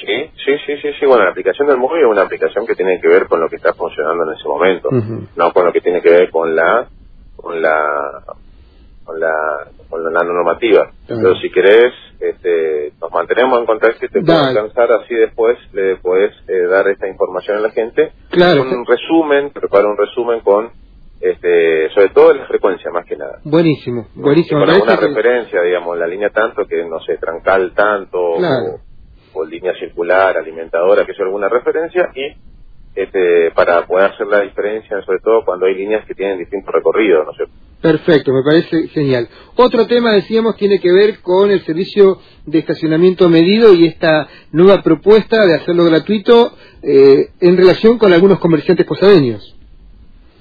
Sí, 0.05 0.29
sí, 0.45 0.57
sí, 0.65 0.77
sí, 0.81 0.89
sí. 0.99 1.05
Bueno, 1.05 1.23
la 1.23 1.31
aplicación 1.31 1.67
del 1.67 1.77
móvil 1.77 2.03
es 2.03 2.09
una 2.09 2.23
aplicación 2.23 2.65
que 2.65 2.75
tiene 2.75 2.99
que 3.01 3.07
ver 3.07 3.27
con 3.27 3.39
lo 3.39 3.49
que 3.49 3.55
está 3.55 3.73
funcionando 3.73 4.23
en 4.23 4.37
ese 4.37 4.47
momento, 4.47 4.89
no 5.35 5.51
con 5.51 5.65
lo 5.65 5.73
que 5.73 5.81
tiene 5.81 6.01
que 6.01 6.09
ver 6.09 6.29
con 6.29 6.55
la, 6.55 6.87
con 7.35 7.61
la, 7.61 8.23
con 9.03 9.19
la, 9.19 9.33
con 9.89 10.03
la 10.03 10.23
normativa. 10.23 10.91
Pero 11.07 11.35
si 11.35 11.49
querés, 11.51 11.93
este, 12.19 12.93
nos 13.01 13.11
mantenemos 13.11 13.59
en 13.59 13.65
contacto 13.65 14.05
y 14.05 14.09
te 14.09 14.21
puedo 14.21 14.37
alcanzar 14.37 14.91
así 14.91 15.15
después 15.15 15.57
le 15.73 15.97
puedes 15.97 16.33
eh, 16.47 16.67
dar 16.69 16.87
esta 16.87 17.07
información 17.07 17.57
a 17.57 17.61
la 17.61 17.71
gente. 17.71 18.11
Claro. 18.29 18.63
Un 18.63 18.85
resumen, 18.85 19.51
prepara 19.51 19.87
un 19.87 19.97
resumen 19.97 20.41
con 20.41 20.71
este, 21.21 21.89
sobre 21.91 22.09
todo 22.09 22.33
la 22.33 22.45
frecuencia 22.45 22.91
más 22.91 23.05
que 23.05 23.15
nada. 23.15 23.39
Buenísimo, 23.43 24.07
buenísimo. 24.15 24.59
Con 24.59 24.69
alguna 24.69 24.95
referencia, 24.95 25.61
digamos, 25.61 25.97
la 25.97 26.07
línea 26.07 26.29
tanto 26.29 26.65
que 26.67 26.83
no 26.85 26.99
sé, 26.99 27.17
trancal 27.17 27.73
tanto, 27.73 28.35
claro 28.37 28.75
o 28.75 28.84
línea 29.43 29.73
circular, 29.79 30.37
alimentadora, 30.37 31.05
que 31.05 31.11
es 31.11 31.19
alguna 31.19 31.49
referencia, 31.49 32.09
y 32.15 32.35
este, 32.95 33.51
para 33.51 33.85
poder 33.85 34.11
hacer 34.11 34.27
la 34.27 34.41
diferencia, 34.41 35.01
sobre 35.01 35.19
todo 35.19 35.43
cuando 35.43 35.65
hay 35.65 35.75
líneas 35.75 36.05
que 36.05 36.15
tienen 36.15 36.39
distintos 36.39 36.73
recorridos, 36.73 37.25
¿no. 37.25 37.45
Perfecto, 37.81 38.31
me 38.31 38.41
parece 38.41 38.87
genial. 38.87 39.27
Otro 39.57 39.85
tema, 39.85 40.13
decíamos, 40.13 40.55
tiene 40.55 40.79
que 40.79 40.91
ver 40.91 41.19
con 41.21 41.51
el 41.51 41.59
servicio 41.65 42.19
de 42.45 42.59
estacionamiento 42.59 43.29
medido 43.29 43.73
y 43.73 43.85
esta 43.85 44.27
nueva 44.51 44.81
propuesta 44.81 45.45
de 45.45 45.55
hacerlo 45.55 45.83
gratuito 45.85 46.53
eh, 46.81 47.27
en 47.41 47.57
relación 47.57 47.97
con 47.97 48.13
algunos 48.13 48.39
comerciantes 48.39 48.85
posadeños. 48.85 49.55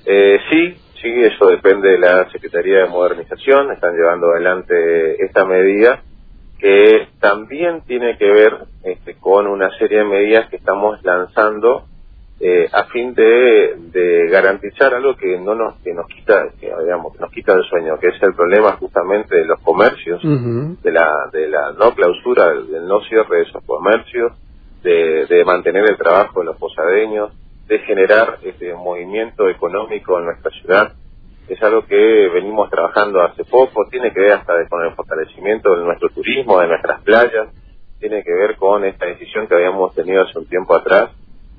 Eh, 0.06 0.38
sí, 0.48 0.74
sí, 1.02 1.08
eso 1.08 1.46
depende 1.48 1.90
de 1.90 1.98
la 1.98 2.30
Secretaría 2.30 2.84
de 2.84 2.86
Modernización, 2.86 3.72
están 3.72 3.94
llevando 3.94 4.28
adelante 4.30 5.24
esta 5.24 5.44
medida 5.44 6.02
que 6.64 7.08
también 7.20 7.82
tiene 7.82 8.16
que 8.16 8.24
ver 8.24 8.56
este, 8.84 9.16
con 9.16 9.46
una 9.46 9.68
serie 9.76 9.98
de 9.98 10.04
medidas 10.04 10.48
que 10.48 10.56
estamos 10.56 10.98
lanzando 11.04 11.84
eh, 12.40 12.70
a 12.72 12.84
fin 12.84 13.12
de, 13.12 13.74
de, 13.92 14.28
garantizar 14.30 14.94
algo 14.94 15.14
que 15.14 15.38
no 15.40 15.54
nos 15.54 15.74
que 15.82 15.92
nos 15.92 16.06
quita 16.06 16.48
que, 16.58 16.72
digamos 16.82 17.20
nos 17.20 17.30
quita 17.32 17.52
el 17.52 17.64
sueño 17.64 17.98
que 18.00 18.08
es 18.08 18.22
el 18.22 18.32
problema 18.32 18.72
justamente 18.78 19.36
de 19.36 19.44
los 19.44 19.60
comercios 19.60 20.22
de 20.22 20.90
la 20.90 21.28
de 21.30 21.48
la 21.48 21.72
no 21.72 21.94
clausura 21.94 22.54
del, 22.54 22.88
no 22.88 23.00
cierre 23.10 23.36
de 23.36 23.42
esos 23.42 23.62
comercios 23.64 24.32
de, 24.82 25.26
de, 25.26 25.44
mantener 25.44 25.84
el 25.90 25.98
trabajo 25.98 26.40
de 26.40 26.46
los 26.46 26.56
posadeños 26.56 27.30
de 27.66 27.78
generar 27.80 28.38
este 28.42 28.72
movimiento 28.72 29.50
económico 29.50 30.18
en 30.18 30.24
nuestra 30.24 30.50
ciudad 30.50 30.94
es 31.48 31.62
algo 31.62 31.84
que 31.86 32.30
venimos 32.32 32.70
trabajando 32.70 33.22
hace 33.22 33.44
poco 33.44 33.86
tiene 33.90 34.12
que 34.12 34.20
ver 34.20 34.32
hasta 34.32 34.66
con 34.68 34.84
el 34.84 34.94
fortalecimiento 34.94 35.76
de 35.76 35.84
nuestro 35.84 36.08
turismo 36.10 36.60
de 36.60 36.68
nuestras 36.68 37.02
playas 37.02 37.48
tiene 37.98 38.22
que 38.22 38.32
ver 38.32 38.56
con 38.56 38.84
esta 38.84 39.06
decisión 39.06 39.46
que 39.46 39.54
habíamos 39.54 39.94
tenido 39.94 40.22
hace 40.22 40.38
un 40.38 40.46
tiempo 40.46 40.74
atrás 40.74 41.10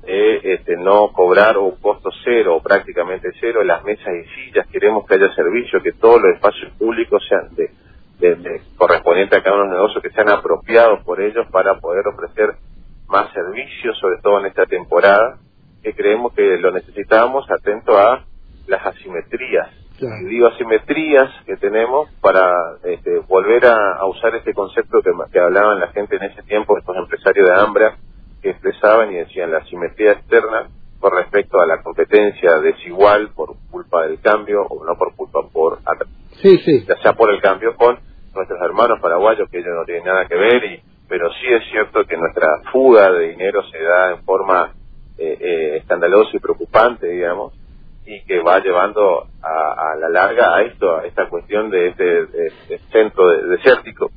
de 0.06 0.54
este, 0.54 0.76
no 0.76 1.12
cobrar 1.12 1.58
un 1.58 1.76
costo 1.76 2.10
cero 2.24 2.56
o 2.56 2.62
prácticamente 2.62 3.30
cero 3.40 3.64
las 3.64 3.82
mesas 3.84 4.06
y 4.14 4.28
sillas. 4.34 4.66
Queremos 4.68 5.04
que 5.06 5.14
haya 5.14 5.34
servicio, 5.34 5.82
que 5.82 5.92
todos 5.92 6.22
los 6.22 6.34
espacios 6.34 6.72
públicos 6.78 7.22
sean 7.28 7.48
de, 7.56 8.36
de, 8.36 8.62
correspondiente 8.76 9.36
a 9.36 9.42
cada 9.42 9.56
uno 9.56 9.64
de 9.64 9.70
los 9.70 9.78
negocios 9.78 10.02
que 10.02 10.10
sean 10.10 10.30
apropiados 10.30 11.02
por 11.04 11.20
ellos 11.20 11.46
para 11.50 11.80
poder 11.80 12.06
ofrecer 12.06 12.54
más 13.08 13.32
servicios, 13.32 13.98
sobre 13.98 14.18
todo 14.22 14.40
en 14.40 14.46
esta 14.46 14.66
temporada, 14.66 15.38
que 15.82 15.94
creemos 15.94 16.32
que 16.34 16.58
lo 16.58 16.70
necesitábamos 16.70 17.50
atento 17.50 17.98
a 17.98 18.24
las 18.66 18.86
asimetrías. 18.86 19.68
Y 19.98 20.24
digo 20.26 20.48
asimetrías 20.48 21.30
que 21.46 21.56
tenemos 21.56 22.10
para 22.20 22.76
este, 22.84 23.18
volver 23.20 23.64
a, 23.64 24.04
usar 24.06 24.34
este 24.34 24.52
concepto 24.52 25.00
que, 25.02 25.10
que 25.32 25.40
hablaban 25.40 25.80
la 25.80 25.88
gente 25.88 26.16
en 26.16 26.24
ese 26.24 26.42
tiempo, 26.42 26.76
estos 26.76 26.96
empresarios 26.96 27.48
de 27.48 27.54
Ambra, 27.54 27.96
que 28.42 28.50
expresaban 28.50 29.10
y 29.12 29.16
decían 29.16 29.50
la 29.50 29.64
simetría 29.64 30.12
externa 30.12 30.68
con 31.00 31.12
respecto 31.12 31.60
a 31.60 31.66
la 31.66 31.82
competencia 31.82 32.58
desigual 32.60 33.30
por 33.34 33.54
culpa 33.70 34.06
del 34.06 34.20
cambio 34.20 34.62
o 34.62 34.84
no 34.84 34.96
por 34.96 35.14
culpa 35.14 35.40
por 35.52 35.78
sí, 36.40 36.58
sí. 36.58 36.84
ya 36.86 36.96
sea 37.02 37.12
por 37.12 37.30
el 37.30 37.40
cambio 37.40 37.76
con 37.76 37.98
nuestros 38.34 38.60
hermanos 38.62 38.98
paraguayos 39.00 39.48
que 39.50 39.58
ellos 39.58 39.74
no 39.74 39.84
tienen 39.84 40.04
nada 40.04 40.26
que 40.26 40.36
ver 40.36 40.64
y 40.64 40.82
pero 41.08 41.30
sí 41.34 41.46
es 41.48 41.62
cierto 41.70 42.04
que 42.04 42.16
nuestra 42.16 42.60
fuga 42.72 43.10
de 43.12 43.28
dinero 43.28 43.62
se 43.70 43.78
da 43.80 44.12
en 44.12 44.24
forma 44.24 44.74
eh, 45.18 45.38
eh, 45.40 45.76
escandalosa 45.78 46.30
y 46.34 46.40
preocupante 46.40 47.08
digamos 47.08 47.52
y 48.06 48.22
que 48.24 48.40
va 48.40 48.60
llevando 48.60 49.26
a, 49.42 49.96
la 49.98 50.08
larga 50.08 50.56
a 50.56 50.62
esto 50.62 50.96
a 50.96 51.06
esta 51.06 51.28
cuestión 51.28 51.70
de 51.70 51.88
este, 51.88 52.78
centro 52.92 53.28
desértico 53.48 54.10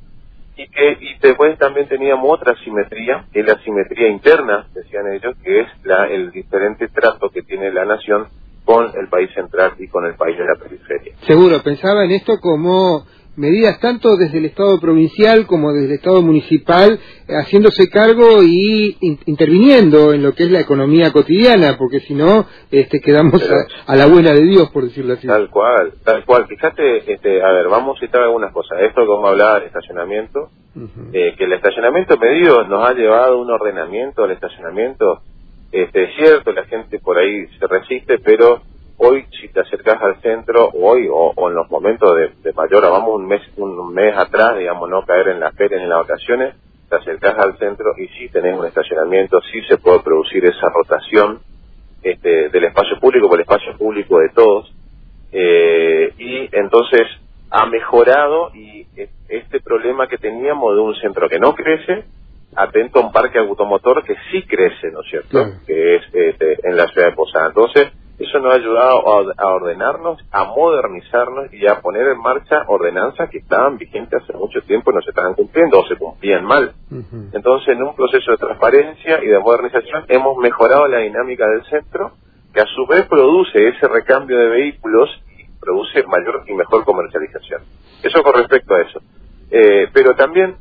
y 0.56 0.68
que 0.68 0.92
y 1.00 1.18
después 1.20 1.58
también 1.58 1.88
teníamos 1.88 2.30
otra 2.30 2.54
simetría, 2.62 3.24
que 3.32 3.40
es 3.40 3.46
la 3.46 3.58
simetría 3.62 4.08
interna, 4.08 4.66
decían 4.74 5.10
ellos, 5.12 5.34
que 5.42 5.60
es 5.60 5.68
la 5.84 6.06
el 6.06 6.30
diferente 6.30 6.88
trato 6.88 7.30
que 7.30 7.42
tiene 7.42 7.72
la 7.72 7.84
nación 7.84 8.28
con 8.64 8.86
el 8.94 9.08
país 9.08 9.30
central 9.34 9.72
y 9.78 9.88
con 9.88 10.04
el 10.04 10.14
país 10.14 10.36
de 10.36 10.44
la 10.44 10.54
periferia. 10.54 11.14
Seguro, 11.26 11.62
pensaba 11.62 12.04
en 12.04 12.12
esto 12.12 12.34
como 12.40 13.04
medidas 13.40 13.80
tanto 13.80 14.16
desde 14.16 14.38
el 14.38 14.44
Estado 14.44 14.78
provincial 14.78 15.46
como 15.46 15.72
desde 15.72 15.86
el 15.86 15.92
Estado 15.94 16.20
municipal, 16.22 17.00
eh, 17.26 17.32
haciéndose 17.34 17.88
cargo 17.88 18.42
y 18.42 18.96
interviniendo 19.24 20.12
en 20.12 20.22
lo 20.22 20.34
que 20.34 20.44
es 20.44 20.50
la 20.50 20.60
economía 20.60 21.10
cotidiana, 21.10 21.76
porque 21.78 22.00
si 22.00 22.14
no, 22.14 22.46
este, 22.70 23.00
quedamos 23.00 23.42
a, 23.86 23.96
la 23.96 24.06
buena 24.06 24.32
de 24.32 24.42
Dios, 24.42 24.70
por 24.70 24.84
decirlo 24.84 25.14
así. 25.14 25.26
Tal 25.26 25.48
cual, 25.48 25.94
tal 26.04 26.24
cual. 26.26 26.46
Fíjate, 26.46 27.12
este, 27.12 27.42
a 27.42 27.50
ver, 27.50 27.68
vamos 27.68 27.96
a 27.96 28.00
citar 28.00 28.22
algunas 28.22 28.52
cosas. 28.52 28.78
Esto, 28.82 29.06
como 29.06 29.26
hablaba 29.26 29.54
del 29.54 29.68
estacionamiento, 29.68 30.50
eh, 31.12 31.34
que 31.36 31.44
el 31.44 31.52
estacionamiento 31.54 32.16
medido 32.18 32.64
nos 32.64 32.86
ha 32.88 32.92
llevado 32.92 33.34
a 33.34 33.40
un 33.40 33.50
ordenamiento 33.50 34.22
del 34.22 34.32
estacionamiento. 34.32 35.22
Este, 35.72 36.04
es 36.04 36.16
cierto, 36.16 36.52
la 36.52 36.64
gente 36.64 36.98
por 36.98 37.16
ahí 37.16 37.46
se 37.58 37.66
resiste, 37.66 38.18
pero 38.18 38.60
hoy 39.02 39.24
si 39.40 39.48
te 39.48 39.60
acercas 39.60 40.00
al 40.02 40.20
centro, 40.20 40.70
hoy 40.74 41.08
o, 41.10 41.32
en 41.48 41.54
los 41.54 41.70
momentos 41.70 42.14
de, 42.16 42.52
mayor, 42.52 42.82
vamos 42.82 43.16
un 43.16 43.26
mes, 43.26 43.40
un 43.56 43.92
mes 43.94 44.14
atrás, 44.16 44.58
digamos, 44.58 44.88
no 44.90 45.04
caer 45.04 45.28
en 45.28 45.40
las 45.40 45.54
ferias 45.54 45.80
ni 45.80 45.84
en 45.84 45.90
las 45.90 46.06
vacaciones, 46.06 46.54
te 46.88 46.96
acercas 46.96 47.38
al 47.38 47.56
centro 47.58 47.92
y 47.96 48.08
sí 48.08 48.28
tenés 48.28 48.58
un 48.58 48.66
estacionamiento, 48.66 49.40
sí 49.52 49.62
se 49.62 49.78
puede 49.78 50.00
producir 50.00 50.44
esa 50.44 50.68
rotación 50.68 51.40
este, 52.02 52.50
del 52.50 52.64
espacio 52.64 52.98
público 53.00 53.28
por 53.28 53.38
el 53.38 53.42
espacio 53.42 53.76
público 53.78 54.18
de 54.18 54.28
todos. 54.30 54.74
Eh, 55.32 56.12
y 56.18 56.48
entonces 56.52 57.06
ha 57.50 57.66
mejorado 57.66 58.50
y 58.54 58.86
este 59.28 59.60
problema 59.60 60.08
que 60.08 60.18
teníamos 60.18 60.74
de 60.74 60.80
un 60.80 60.94
centro 60.96 61.28
que 61.28 61.38
no 61.38 61.54
crece, 61.54 62.04
atento 62.54 62.98
a 62.98 63.06
un 63.06 63.12
parque 63.12 63.38
automotor 63.38 64.04
que 64.04 64.14
sí 64.30 64.42
crece, 64.42 64.90
¿no 64.90 65.00
es 65.02 65.08
cierto? 65.08 65.58
Que 65.66 65.96
es 65.96 66.02
este, 66.12 66.68
en 66.68 66.76
la 66.76 66.86
ciudad 66.88 67.08
de 67.08 67.14
Posada. 67.14 67.46
Entonces, 67.46 67.92
eso 68.30 68.38
nos 68.38 68.52
ha 68.52 68.56
ayudado 68.56 69.34
a, 69.36 69.46
ordenarnos, 69.54 70.18
a 70.30 70.44
modernizarnos 70.44 71.52
y 71.52 71.66
a 71.66 71.80
poner 71.80 72.06
en 72.08 72.18
marcha 72.18 72.62
ordenanzas 72.68 73.28
que 73.28 73.38
estaban 73.38 73.76
vigentes 73.76 74.22
hace 74.22 74.32
mucho 74.34 74.62
tiempo 74.62 74.90
y 74.90 74.94
no 74.94 75.02
se 75.02 75.10
estaban 75.10 75.34
cumpliendo 75.34 75.80
o 75.80 75.86
se 75.86 75.96
cumplían 75.96 76.44
mal. 76.44 76.72
Entonces, 77.32 77.68
en 77.74 77.82
un 77.82 77.94
proceso 77.96 78.30
de 78.30 78.36
transparencia 78.36 79.22
y 79.22 79.26
de 79.26 79.38
modernización 79.40 80.04
hemos 80.08 80.36
mejorado 80.38 80.86
la 80.86 80.98
dinámica 80.98 81.46
del 81.48 81.64
centro, 81.64 82.12
que 82.54 82.60
a 82.60 82.66
su 82.66 82.86
vez 82.86 83.06
produce 83.06 83.68
ese 83.68 83.88
recambio 83.88 84.38
de 84.38 84.48
vehículos 84.48 85.10
y 85.36 85.44
produce 85.60 86.04
mayor 86.04 86.44
y 86.46 86.54
mejor 86.54 86.84
comercialización. 86.84 87.62
Eso 88.02 88.22
con 88.22 88.34
respecto 88.34 88.74
a 88.74 88.80
eso. 88.82 89.00
Eh, 89.50 89.88
pero 89.92 90.14
también 90.14 90.56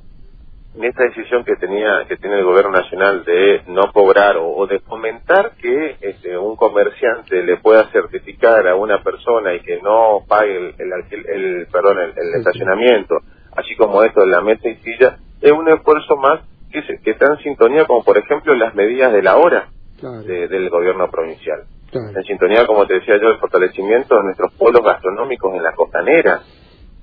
en 0.76 0.84
esta 0.84 1.04
decisión 1.04 1.44
que 1.44 1.56
tenía 1.56 2.06
que 2.08 2.18
tiene 2.18 2.40
el 2.40 2.46
gobierno 2.46 2.72
nacional 2.72 3.24
de 3.26 3.64
no 3.68 3.92
cobrar 3.92 4.38
o, 4.38 4.68
de 4.68 4.80
fomentar 4.80 5.54
que 5.60 5.98
este, 6.00 6.38
un 6.38 6.56
comerciante 6.56 7.42
le 7.44 7.58
pueda 7.58 7.90
certificar 7.92 8.68
a 8.68 8.76
una 8.76 9.02
persona 9.02 9.54
y 9.56 9.62
que 9.62 9.82
no 9.82 10.24
pague 10.28 10.56
el, 10.56 10.76
el, 10.78 11.68
perdón 11.72 11.98
el, 12.00 12.36
estacionamiento 12.36 13.16
así 13.56 13.76
como 13.76 14.04
esto 14.04 14.22
de 14.22 14.28
la 14.28 14.42
mesa 14.42 14.70
y 14.70 14.76
silla 14.78 15.18
es 15.42 15.52
un 15.52 15.68
esfuerzo 15.70 16.16
más 16.18 16.42
que, 16.72 16.82
que 17.00 17.12
está 17.12 17.26
en 17.28 17.38
sintonía 17.40 17.86
como 17.86 18.04
por 18.04 18.18
ejemplo 18.18 18.54
las 18.54 18.76
medidas 18.76 19.12
de 19.12 19.24
la 19.24 19.38
hora 19.38 19.70
del 20.02 20.70
gobierno 20.70 21.10
provincial. 21.12 21.64
En 21.92 22.24
sintonía 22.24 22.66
como 22.68 22.86
te 22.86 22.94
decía 22.94 23.18
yo 23.20 23.30
el 23.30 23.40
fortalecimiento 23.40 24.16
de 24.16 24.24
nuestros 24.24 24.54
pueblos 24.54 24.84
gastronómicos 24.84 25.56
en 25.56 25.64
la 25.64 25.74
costanera 25.74 26.42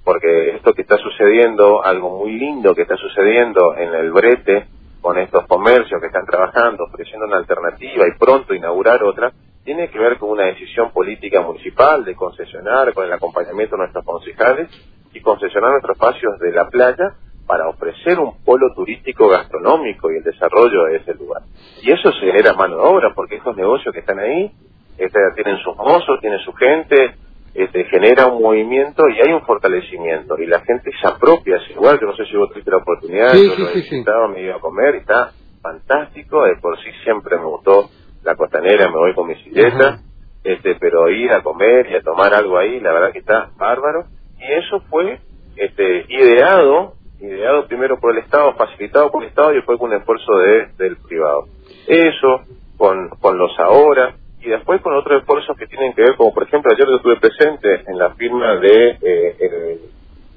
porque 0.07 0.51
esto 0.55 0.73
que 0.73 0.83
está 0.83 0.97
sucediendo, 0.99 1.85
algo 1.85 2.21
muy 2.21 2.39
lindo 2.39 2.77
que 2.77 2.83
está 2.83 2.97
sucediendo 2.97 3.75
en 3.77 3.93
el 3.93 4.13
brete, 4.13 4.69
con 5.01 5.19
estos 5.19 5.49
comercios 5.49 6.01
que 6.01 6.07
están 6.07 6.25
trabajando, 6.25 6.85
ofreciendo 6.85 7.27
una 7.27 7.39
alternativa 7.39 8.07
y 8.07 8.17
pronto 8.17 8.55
inaugurar 8.55 9.03
otra, 9.03 9.33
tiene 9.65 9.91
que 9.91 9.99
ver 9.99 10.17
con 10.19 10.31
una 10.31 10.45
decisión 10.45 10.93
política 10.93 11.41
municipal 11.41 12.05
de 12.05 12.15
concesionar 12.15 12.95
con 12.95 13.05
el 13.05 13.13
acompañamiento 13.13 13.75
de 13.75 13.83
nuestros 13.83 14.05
concejales 14.05 14.69
y 15.13 15.21
concesionar 15.21 15.73
nuestros 15.73 15.97
espacios 15.97 16.39
de 16.39 16.53
la 16.53 16.69
playa 16.69 17.15
para 17.45 17.69
ofrecer 17.69 18.21
un 18.21 18.45
polo 18.45 18.73
turístico 18.77 19.29
gastronómico 19.29 20.13
y 20.13 20.19
el 20.19 20.23
desarrollo 20.23 20.85
de 20.85 20.99
ese 20.99 21.15
lugar. 21.15 21.43
Y 21.83 21.91
eso 21.91 22.13
se 22.13 22.27
genera 22.27 22.53
mano 22.53 22.77
de 22.77 22.83
obra, 22.83 23.13
porque 23.13 23.37
estos 23.37 23.57
negocios 23.57 23.93
que 23.93 24.01
están 24.01 24.21
ahí 24.21 24.53
este, 24.99 25.19
tienen 25.35 25.59
sus 25.65 25.77
mozos, 25.77 26.21
tienen 26.21 26.39
su 26.39 26.53
gente, 26.53 27.17
este, 27.57 27.85
genera 27.85 28.27
un 28.27 28.43
movimiento 28.43 29.03
y 29.09 29.27
hay 29.27 29.33
un 29.33 29.43
fortalecimiento 29.43 30.39
y 30.39 30.47
la 30.47 30.61
gente 30.61 30.91
se 31.01 31.09
apropia, 31.09 31.57
es 31.57 31.71
igual 31.71 31.99
que 31.99 32.05
no 32.05 32.15
sé 32.15 32.27
si 32.27 32.37
vos 32.37 32.51
tuviste 32.51 32.71
la 32.71 32.79
oportunidad, 32.79 33.33
yo 33.33 33.57
lo 33.57 33.71
he 33.71 34.29
me 34.29 34.43
iba 34.43 34.57
a 34.57 34.61
comer 34.61 34.97
y 34.97 34.99
está 34.99 35.33
fantástico, 35.63 36.45
de 36.45 36.57
por 36.57 36.79
sí 36.79 36.91
siempre 37.03 37.39
me 37.39 37.47
gustó 37.47 37.89
la 38.23 38.35
costanera, 38.35 38.89
me 38.91 38.97
voy 38.97 39.15
con 39.15 39.29
mi 39.29 39.37
silleta, 39.37 40.01
este, 40.45 40.77
pero 40.79 41.09
ir 41.09 41.33
a 41.33 41.43
comer 41.43 41.91
y 41.91 41.97
a 41.97 42.03
tomar 42.03 42.35
algo 42.35 42.59
ahí, 42.59 42.79
la 42.81 42.93
verdad 42.93 43.13
que 43.13 43.21
está 43.21 43.51
bárbaro 43.57 44.05
y 44.39 44.53
eso 44.53 44.81
fue 44.91 45.19
este, 45.57 46.05
ideado, 46.09 46.93
ideado 47.21 47.67
primero 47.67 47.99
por 47.99 48.13
el 48.13 48.23
Estado, 48.23 48.55
facilitado 48.55 49.11
por 49.11 49.23
el 49.23 49.31
Estado 49.31 49.53
y 49.53 49.57
después 49.57 49.79
con 49.79 49.91
un 49.91 49.97
esfuerzo 49.97 50.37
de, 50.37 50.67
del 50.77 50.97
privado. 50.99 51.47
Eso, 51.87 52.43
con, 52.77 53.09
con 53.09 53.39
los 53.39 53.59
ahora, 53.59 54.15
y 54.47 54.51
después 54.51 54.81
con 54.81 54.95
otros 54.95 55.21
esfuerzos 55.23 55.57
que 55.57 55.67
tienen 55.67 55.93
que 55.93 56.03
ver, 56.03 56.15
como 56.15 56.33
por 56.33 56.45
ejemplo 56.45 56.71
ayer 56.73 56.87
yo 56.87 56.97
estuve 56.97 57.17
presente 57.17 57.83
en 57.89 57.99
la 57.99 58.15
firma 58.15 58.55
de 58.55 58.91
eh, 59.03 59.37
el, 59.41 59.81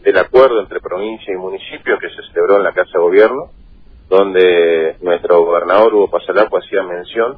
del 0.01 0.17
acuerdo 0.17 0.59
entre 0.61 0.79
provincia 0.79 1.31
y 1.31 1.37
municipio 1.37 1.99
que 1.99 2.09
se 2.09 2.23
celebró 2.29 2.57
en 2.57 2.63
la 2.63 2.73
Casa 2.73 2.89
de 2.91 2.99
Gobierno, 2.99 3.51
donde 4.09 4.95
nuestro 5.01 5.45
gobernador 5.45 5.93
Hugo 5.93 6.09
Pasalapo 6.09 6.57
hacía 6.57 6.81
mención 6.81 7.37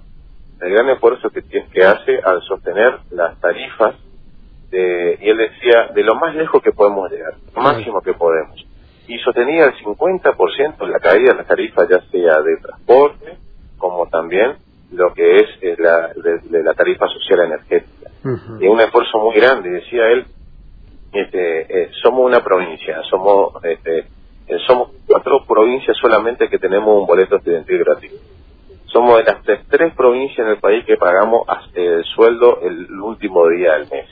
del 0.59 0.71
gran 0.71 0.89
esfuerzo 0.91 1.29
que, 1.29 1.41
que 1.43 1.83
hace 1.83 2.19
al 2.23 2.41
sostener 2.43 2.99
las 3.09 3.37
tarifas, 3.41 3.95
de, 4.69 5.19
y 5.19 5.29
él 5.29 5.37
decía, 5.39 5.89
de 5.93 6.03
lo 6.03 6.15
más 6.15 6.33
lejos 6.35 6.63
que 6.63 6.71
podemos 6.71 7.11
llegar, 7.11 7.33
lo 7.53 7.61
máximo 7.61 7.99
que 8.01 8.13
podemos. 8.13 8.65
Y 9.09 9.17
sostenía 9.17 9.65
el 9.65 9.73
50% 9.73 10.77
de 10.77 10.87
la 10.87 10.99
caída 11.01 11.33
de 11.33 11.37
las 11.39 11.47
tarifas, 11.47 11.89
ya 11.89 11.99
sea 12.09 12.41
de 12.41 12.55
transporte, 12.61 13.37
como 13.77 14.07
también 14.07 14.55
lo 14.91 15.13
que 15.13 15.39
es, 15.39 15.79
la, 15.79 16.09
de, 16.13 16.63
la 16.63 16.73
tarifa 16.73 17.07
social 17.07 17.45
energética. 17.45 18.11
Y 18.59 18.67
un 18.67 18.79
esfuerzo 18.79 19.19
muy 19.19 19.35
grande, 19.35 19.69
decía 19.69 20.07
él, 20.11 20.25
este, 21.11 21.83
eh, 21.83 21.89
somos 22.01 22.25
una 22.25 22.43
provincia, 22.43 23.01
somos 23.09 23.53
este, 23.63 24.05
eh, 24.51 24.57
somos 24.67 24.89
cuatro 25.07 25.45
provincias 25.45 25.95
solamente 25.97 26.49
que 26.49 26.59
tenemos 26.59 26.99
un 26.99 27.07
boleto 27.07 27.37
estudiantil 27.37 27.79
gratuito. 27.79 28.15
Somos 28.85 29.17
de 29.17 29.23
las 29.23 29.41
tres, 29.43 29.93
provincias 29.95 30.45
en 30.45 30.53
el 30.53 30.59
país 30.59 30.83
que 30.85 30.97
pagamos 30.97 31.47
el 31.73 32.03
sueldo 32.03 32.59
el 32.61 32.91
último 32.99 33.47
día 33.47 33.73
del 33.75 33.87
mes, 33.89 34.09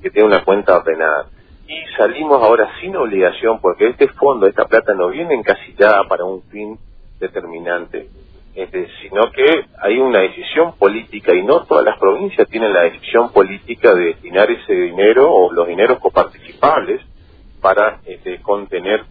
que, 0.00 0.10
tiene 0.10 0.28
una 0.28 0.44
cuenta 0.44 0.78
ordenada. 0.78 1.26
Y 1.66 1.76
salimos 1.96 2.42
ahora 2.42 2.70
sin 2.80 2.96
obligación 2.96 3.60
porque 3.60 3.88
este 3.88 4.08
fondo, 4.08 4.46
esta 4.46 4.64
plata 4.64 4.94
no 4.94 5.08
viene 5.08 5.34
encasillada 5.34 6.08
para 6.08 6.24
un 6.24 6.42
fin 6.44 6.78
determinante, 7.18 8.08
este, 8.54 8.88
sino 9.02 9.30
que 9.30 9.64
hay 9.80 9.98
una 9.98 10.20
decisión 10.20 10.76
política 10.76 11.34
y 11.34 11.42
no 11.44 11.64
todas 11.64 11.84
las 11.84 11.98
provincias 11.98 12.48
tienen 12.48 12.72
la 12.72 12.82
decisión 12.82 13.32
política 13.32 13.94
de 13.94 14.06
destinar 14.06 14.50
ese 14.50 14.72
dinero 14.72 15.32
o 15.32 15.52
los 15.52 15.68
dineros 15.68 15.98
coparticipables 15.98 17.00
para 17.60 18.00
este, 18.06 18.40
contener 18.42 19.04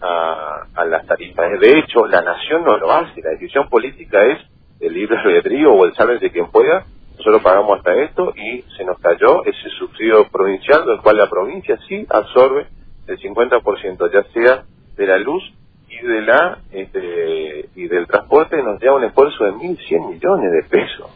a, 0.00 0.84
las 0.86 1.06
tarifas. 1.06 1.58
De 1.60 1.78
hecho, 1.78 2.06
la 2.06 2.22
nación 2.22 2.64
no 2.64 2.76
lo 2.76 2.92
hace, 2.92 3.20
la 3.22 3.30
decisión 3.30 3.68
política 3.68 4.24
es 4.24 4.38
el 4.80 4.92
libre 4.92 5.18
albedrío 5.18 5.72
o 5.72 5.84
el 5.84 6.20
de 6.20 6.30
quien 6.30 6.50
pueda, 6.50 6.84
nosotros 7.18 7.42
pagamos 7.42 7.78
hasta 7.78 7.94
esto 7.94 8.34
y 8.36 8.62
se 8.76 8.84
nos 8.84 8.98
cayó 8.98 9.42
ese 9.44 9.68
subsidio 9.78 10.28
provincial, 10.28 10.84
del 10.86 11.00
cual 11.00 11.16
la 11.16 11.30
provincia 11.30 11.78
sí 11.88 12.06
absorbe 12.10 12.66
el 13.06 13.18
50%, 13.18 14.12
ya 14.12 14.22
sea 14.32 14.64
de 14.96 15.06
la 15.06 15.18
luz 15.18 15.42
y 15.88 16.06
de 16.06 16.20
la 16.22 16.58
este, 16.72 17.45
y 18.06 18.08
del 18.08 18.08
transporte, 18.08 18.56
nos 18.62 18.80
lleva 18.80 18.96
un 18.96 19.04
esfuerzo 19.04 19.44
de 19.44 19.52
1.100 19.52 20.10
millones 20.10 20.52
de 20.52 20.62
pesos. 20.68 21.10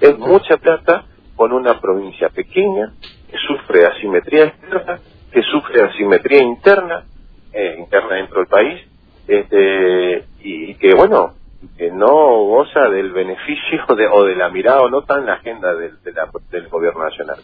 Es 0.00 0.18
mucha 0.18 0.56
plata 0.56 1.04
con 1.36 1.52
una 1.52 1.80
provincia 1.80 2.28
pequeña 2.28 2.92
que 3.30 3.36
sufre 3.46 3.86
asimetría 3.86 4.44
externa, 4.44 4.98
que 5.32 5.42
sufre 5.42 5.82
asimetría 5.82 6.42
interna, 6.42 7.04
eh, 7.52 7.76
interna 7.78 8.16
dentro 8.16 8.38
del 8.38 8.46
país, 8.46 8.80
este, 9.28 10.24
y, 10.42 10.74
que 10.74 10.94
bueno, 10.94 11.34
que 11.76 11.90
no 11.90 12.44
goza 12.44 12.88
del 12.88 13.12
beneficio 13.12 13.84
de, 13.96 14.06
o 14.08 14.24
de 14.24 14.36
la 14.36 14.48
mirada 14.48 14.82
o 14.82 14.90
no 14.90 15.00
está 15.00 15.18
en 15.18 15.26
la 15.26 15.34
agenda 15.34 15.74
del, 15.74 15.98
del 16.02 16.68
gobierno 16.68 17.04
nacional. 17.04 17.36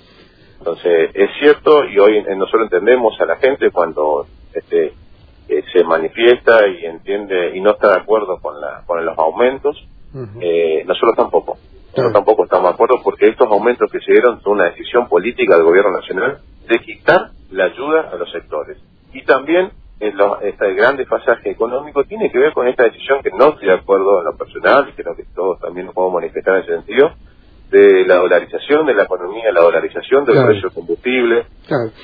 Entonces, 0.59 1.11
es 1.15 1.31
cierto, 1.39 1.85
y 1.85 1.99
hoy 1.99 2.23
nosotros 2.37 2.65
entendemos 2.65 3.21
a 3.21 3.27
la 3.27 3.37
gente 3.37 3.71
cuando 3.71 4.27
este, 4.55 4.95
eh, 5.49 5.63
se 5.73 5.85
manifiesta 5.85 6.67
y 6.67 6.85
entiende 6.85 7.57
y 7.57 7.61
no 7.61 7.73
está 7.73 7.89
de 7.89 8.01
acuerdo 8.01 8.41
con, 8.41 8.61
la, 8.61 8.83
con 8.87 9.05
los 9.05 9.17
aumentos, 9.19 9.77
eh, 10.41 10.83
nosotros 10.87 11.15
tampoco. 11.17 11.59
Nosotros 11.89 12.13
tampoco 12.13 12.45
estamos 12.45 12.71
de 12.71 12.75
acuerdo 12.75 12.97
porque 13.03 13.29
estos 13.29 13.49
aumentos 13.49 13.91
que 13.91 14.01
se 14.01 14.13
dieron 14.13 14.41
son 14.43 14.55
una 14.55 14.71
decisión 14.71 15.09
política 15.09 15.55
del 15.57 15.65
gobierno 15.65 15.93
nacional 15.93 16.41
de 16.69 16.79
quitar 16.81 17.31
la 17.51 17.67
ayuda 17.67 18.11
a 18.13 18.17
los 18.17 18.31
sectores. 18.33 18.79
Y 19.13 19.25
también 19.25 19.71
este 19.99 20.75
gran 20.75 20.97
desfasaje 20.97 21.51
económico 21.51 22.05
tiene 22.05 22.31
que 22.31 22.39
ver 22.39 22.53
con 22.53 22.69
esta 22.69 22.85
decisión 22.85 23.23
que 23.23 23.31
no 23.31 23.49
estoy 23.51 23.69
de 23.69 23.75
acuerdo 23.75 24.19
en 24.19 24.27
lo 24.27 24.37
personal 24.37 24.89
y 24.89 24.93
creo 24.93 25.17
que 25.17 25.25
todos 25.35 25.59
también 25.61 25.87
nos 25.87 25.95
podemos 25.95 26.21
manifestar 26.21 26.57
en 26.57 26.63
ese 26.63 26.75
sentido 26.75 27.13
de 27.71 28.07
la 28.07 28.17
dolarización 28.17 28.87
de 28.87 28.95
la 28.95 29.05
economía, 29.05 29.53
la 29.53 29.61
dolarización 29.61 30.25
del 30.25 30.45
precio 30.45 30.63
del 30.63 30.73
combustible, 30.73 31.47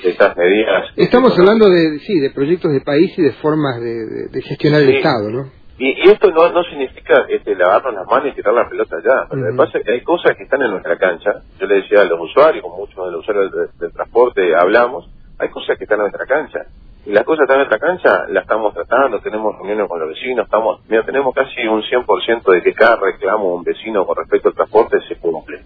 de 0.03 0.09
estas 0.09 0.35
medidas. 0.35 0.89
Estamos 0.95 1.37
hablando 1.37 1.69
de 1.69 1.99
sí, 1.99 2.19
de 2.19 2.31
proyectos 2.31 2.71
de 2.71 2.81
país 2.81 3.17
y 3.17 3.21
de 3.21 3.31
formas 3.33 3.79
de, 3.79 4.41
gestionar 4.41 4.81
el 4.81 4.95
Estado, 4.97 5.29
¿no? 5.29 5.51
Y, 5.77 6.09
esto 6.09 6.29
no, 6.31 6.51
no 6.51 6.63
significa 6.63 7.25
este, 7.29 7.55
lavarnos 7.55 7.95
las 7.95 8.05
manos 8.05 8.31
y 8.31 8.35
tirar 8.35 8.53
la 8.53 8.69
pelota 8.69 8.95
allá. 8.97 9.27
Lo 9.31 9.51
que 9.51 9.57
pasa 9.57 9.77
es 9.79 9.85
que 9.85 9.91
hay 9.93 10.01
cosas 10.01 10.37
que 10.37 10.43
están 10.43 10.61
en 10.61 10.71
nuestra 10.71 10.97
cancha. 10.97 11.41
Yo 11.59 11.65
le 11.65 11.75
decía 11.75 12.01
a 12.01 12.05
los 12.05 12.19
usuarios, 12.21 12.63
con 12.63 12.77
muchos 12.77 13.05
de 13.05 13.11
los 13.11 13.21
usuarios 13.21 13.51
del 13.79 13.91
transporte 13.91 14.55
hablamos, 14.55 15.09
hay 15.39 15.49
cosas 15.49 15.77
que 15.77 15.85
están 15.85 15.99
en 15.99 16.11
nuestra 16.11 16.25
cancha 16.25 16.67
y 17.05 17.11
las 17.11 17.25
cosas 17.25 17.43
están 17.43 17.59
en 17.59 17.67
nuestra 17.67 17.85
cancha, 17.85 18.25
la 18.29 18.41
estamos 18.41 18.73
tratando, 18.73 19.19
tenemos 19.19 19.55
reuniones 19.57 19.87
con 19.89 19.99
los 19.99 20.09
vecinos, 20.09 20.45
estamos, 20.45 20.79
mira, 20.87 21.03
tenemos 21.03 21.35
casi 21.35 21.67
un 21.67 21.81
100% 21.81 22.51
de 22.51 22.61
que 22.61 22.73
cada 22.73 22.95
reclamo 22.95 23.49
de 23.49 23.55
un 23.55 23.63
vecino 23.63 24.05
con 24.05 24.15
respecto 24.15 24.49
al 24.49 24.55
transporte 24.55 25.01
se 25.07 25.17
cumple. 25.17 25.63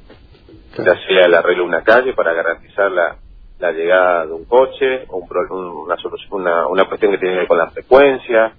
Ya 0.77 0.95
sea 1.07 1.25
el 1.25 1.33
arreglo 1.33 1.63
de 1.63 1.69
una 1.69 1.83
calle 1.83 2.13
para 2.13 2.33
garantizar 2.33 2.91
la, 2.91 3.17
la 3.59 3.71
llegada 3.71 4.25
de 4.25 4.33
un 4.33 4.45
coche, 4.45 5.05
o 5.09 5.17
una, 5.17 5.97
solución, 5.97 6.41
una, 6.41 6.67
una 6.67 6.85
cuestión 6.85 7.11
que 7.11 7.17
tiene 7.19 7.35
que 7.35 7.39
ver 7.39 7.47
con 7.47 7.57
la 7.57 7.69
frecuencia, 7.69 8.53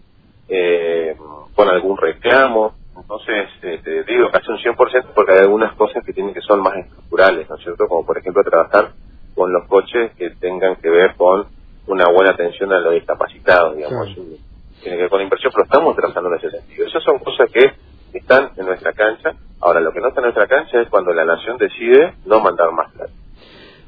eh, 0.48 1.16
con 1.54 1.68
algún 1.68 1.96
reclamo. 1.96 2.74
Entonces, 2.96 3.48
este, 3.62 4.04
digo 4.04 4.30
casi 4.30 4.50
un 4.50 4.58
100% 4.58 5.14
porque 5.14 5.32
hay 5.32 5.38
algunas 5.40 5.74
cosas 5.74 6.04
que 6.04 6.12
tienen 6.12 6.34
que 6.34 6.40
son 6.40 6.60
más 6.60 6.76
estructurales, 6.76 7.48
¿no 7.48 7.56
es 7.56 7.62
cierto? 7.62 7.86
Como 7.86 8.04
por 8.04 8.18
ejemplo 8.18 8.42
trabajar 8.42 8.90
con 9.34 9.52
los 9.52 9.66
coches 9.68 10.12
que 10.16 10.30
tengan 10.30 10.76
que 10.76 10.90
ver 10.90 11.14
con 11.16 11.46
una 11.88 12.08
buena 12.10 12.30
atención 12.30 12.72
a 12.72 12.80
los 12.80 12.94
discapacitados, 12.94 13.76
digamos. 13.76 14.14
Tiene 14.82 14.96
que 14.96 15.02
ver 15.02 15.10
con 15.10 15.18
la 15.18 15.24
inversión, 15.24 15.52
pero 15.52 15.64
estamos 15.64 15.96
trabajando 15.96 16.30
en 16.30 16.36
ese 16.36 16.50
sentido. 16.50 16.86
Esas 16.86 17.02
son 17.02 17.18
cosas 17.18 17.50
que 17.50 17.72
están 18.16 18.50
en 18.56 18.66
nuestra 18.66 18.92
cancha. 18.92 19.32
Ahora, 19.60 19.80
lo 19.80 19.92
que 19.92 20.00
no 20.00 20.08
está 20.08 20.20
en 20.20 20.24
nuestra 20.24 20.46
cancha 20.46 20.80
es 20.80 20.88
cuando 20.88 21.12
la 21.12 21.24
nación 21.24 21.56
decide 21.58 22.14
no 22.26 22.40
mandar 22.40 22.70
más 22.72 22.92
plata. 22.92 23.12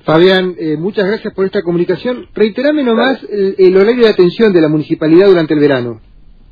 Fabián, 0.04 0.54
eh, 0.58 0.76
muchas 0.78 1.06
gracias 1.06 1.32
por 1.34 1.44
esta 1.44 1.62
comunicación. 1.62 2.26
Reiterame 2.34 2.82
nomás 2.82 3.22
el, 3.28 3.76
horario 3.76 4.04
de 4.04 4.10
atención 4.10 4.52
de 4.52 4.60
la 4.60 4.68
municipalidad 4.68 5.28
durante 5.28 5.54
el 5.54 5.60
verano. 5.60 6.00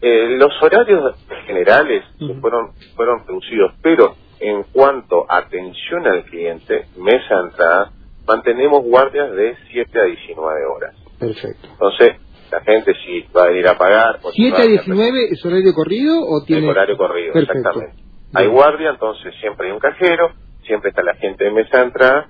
Eh, 0.01 0.37
los 0.39 0.53
horarios 0.63 1.17
generales 1.47 2.05
fueron, 2.41 2.73
fueron 2.95 3.27
reducidos, 3.27 3.73
pero 3.83 4.15
en 4.39 4.63
cuanto 4.65 5.27
a 5.29 5.39
atención 5.39 6.07
al 6.07 6.25
cliente, 6.25 6.85
mesa 6.99 7.41
entrada, 7.43 7.91
mantenemos 8.27 8.85
guardias 8.85 9.33
de 9.33 9.57
7 9.73 9.99
a 9.99 10.05
19 10.05 10.65
horas. 10.67 10.95
Perfecto. 11.19 11.69
Entonces, 11.71 12.17
la 12.51 12.61
gente 12.61 12.95
si 13.05 13.21
va 13.37 13.45
a 13.45 13.49
venir 13.49 13.69
a 13.69 13.77
pagar... 13.77 14.21
¿7 14.21 14.55
a 14.55 14.63
19 14.63 15.29
es 15.31 15.45
horario 15.45 15.75
corrido 15.75 16.21
o 16.27 16.45
tiene...? 16.45 16.67
Es 16.67 16.71
horario 16.71 16.97
corrido, 16.97 17.35
exactamente. 17.35 18.03
Hay 18.35 18.47
guardia, 18.47 18.91
entonces 18.91 19.35
siempre 19.41 19.69
hay 19.69 19.73
un 19.73 19.81
cajero, 19.81 20.33
siempre 20.65 20.91
está 20.91 21.03
la 21.03 21.15
gente 21.15 21.45
de 21.45 21.51
mesa 21.51 21.83
entrada, 21.83 22.29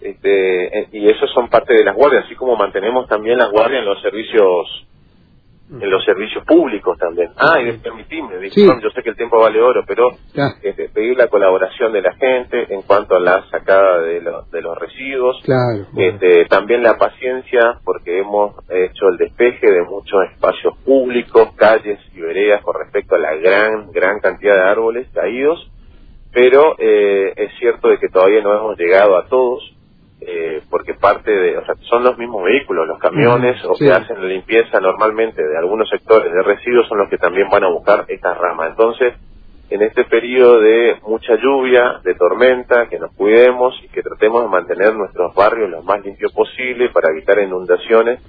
este, 0.00 0.78
eh, 0.78 0.88
y 0.92 1.08
eso 1.08 1.26
son 1.28 1.48
parte 1.48 1.72
de 1.72 1.84
las 1.84 1.96
guardias, 1.96 2.24
así 2.26 2.34
como 2.34 2.54
mantenemos 2.54 3.08
también 3.08 3.38
las 3.38 3.50
guardias 3.50 3.80
en 3.80 3.86
los 3.86 4.00
servicios 4.02 4.86
en 5.68 5.90
los 5.90 6.04
servicios 6.04 6.44
públicos 6.44 6.96
también. 6.98 7.30
Ah, 7.36 7.60
y 7.60 7.72
permitime, 7.78 8.34
yo 8.80 8.90
sé 8.90 9.02
que 9.02 9.10
el 9.10 9.16
tiempo 9.16 9.40
vale 9.40 9.60
oro, 9.60 9.82
pero 9.86 10.10
este, 10.62 10.88
pedir 10.90 11.16
la 11.16 11.26
colaboración 11.28 11.92
de 11.92 12.02
la 12.02 12.14
gente 12.14 12.72
en 12.72 12.82
cuanto 12.82 13.16
a 13.16 13.20
la 13.20 13.44
sacada 13.50 14.00
de, 14.00 14.20
de 14.20 14.62
los 14.62 14.78
residuos, 14.78 15.42
este, 15.96 16.44
también 16.46 16.82
la 16.82 16.96
paciencia, 16.96 17.80
porque 17.84 18.18
hemos 18.18 18.54
hecho 18.68 19.08
el 19.08 19.16
despeje 19.16 19.70
de 19.70 19.82
muchos 19.82 20.22
espacios 20.32 20.74
públicos, 20.84 21.50
calles 21.56 21.98
y 22.14 22.20
veredas 22.20 22.62
con 22.62 22.76
respecto 22.78 23.16
a 23.16 23.18
la 23.18 23.34
gran, 23.34 23.90
gran 23.90 24.20
cantidad 24.20 24.54
de 24.54 24.62
árboles 24.62 25.08
caídos, 25.12 25.70
pero 26.32 26.76
eh, 26.78 27.32
es 27.36 27.50
cierto 27.58 27.88
de 27.88 27.98
que 27.98 28.08
todavía 28.08 28.42
no 28.42 28.54
hemos 28.54 28.78
llegado 28.78 29.16
a 29.16 29.26
todos, 29.26 29.75
eh, 30.20 30.62
porque 30.70 30.94
parte 30.94 31.30
de, 31.30 31.58
o 31.58 31.64
sea, 31.64 31.74
son 31.88 32.02
los 32.02 32.16
mismos 32.16 32.44
vehículos, 32.44 32.88
los 32.88 32.98
camiones 32.98 33.62
o 33.64 33.74
que 33.74 33.90
hacen 33.90 34.20
la 34.20 34.26
limpieza 34.26 34.80
normalmente 34.80 35.46
de 35.46 35.58
algunos 35.58 35.88
sectores 35.88 36.32
de 36.32 36.42
residuos 36.42 36.88
son 36.88 36.98
los 36.98 37.10
que 37.10 37.18
también 37.18 37.48
van 37.50 37.64
a 37.64 37.68
buscar 37.68 38.04
esta 38.08 38.34
rama. 38.34 38.66
Entonces, 38.66 39.14
en 39.68 39.82
este 39.82 40.04
periodo 40.04 40.60
de 40.60 40.96
mucha 41.06 41.34
lluvia, 41.36 42.00
de 42.02 42.14
tormenta, 42.14 42.88
que 42.88 42.98
nos 42.98 43.12
cuidemos 43.14 43.74
y 43.84 43.88
que 43.88 44.02
tratemos 44.02 44.42
de 44.42 44.48
mantener 44.48 44.94
nuestros 44.94 45.34
barrios 45.34 45.68
lo 45.70 45.82
más 45.82 46.04
limpios 46.04 46.32
posible 46.32 46.88
para 46.90 47.10
evitar 47.10 47.38
inundaciones 47.40 48.20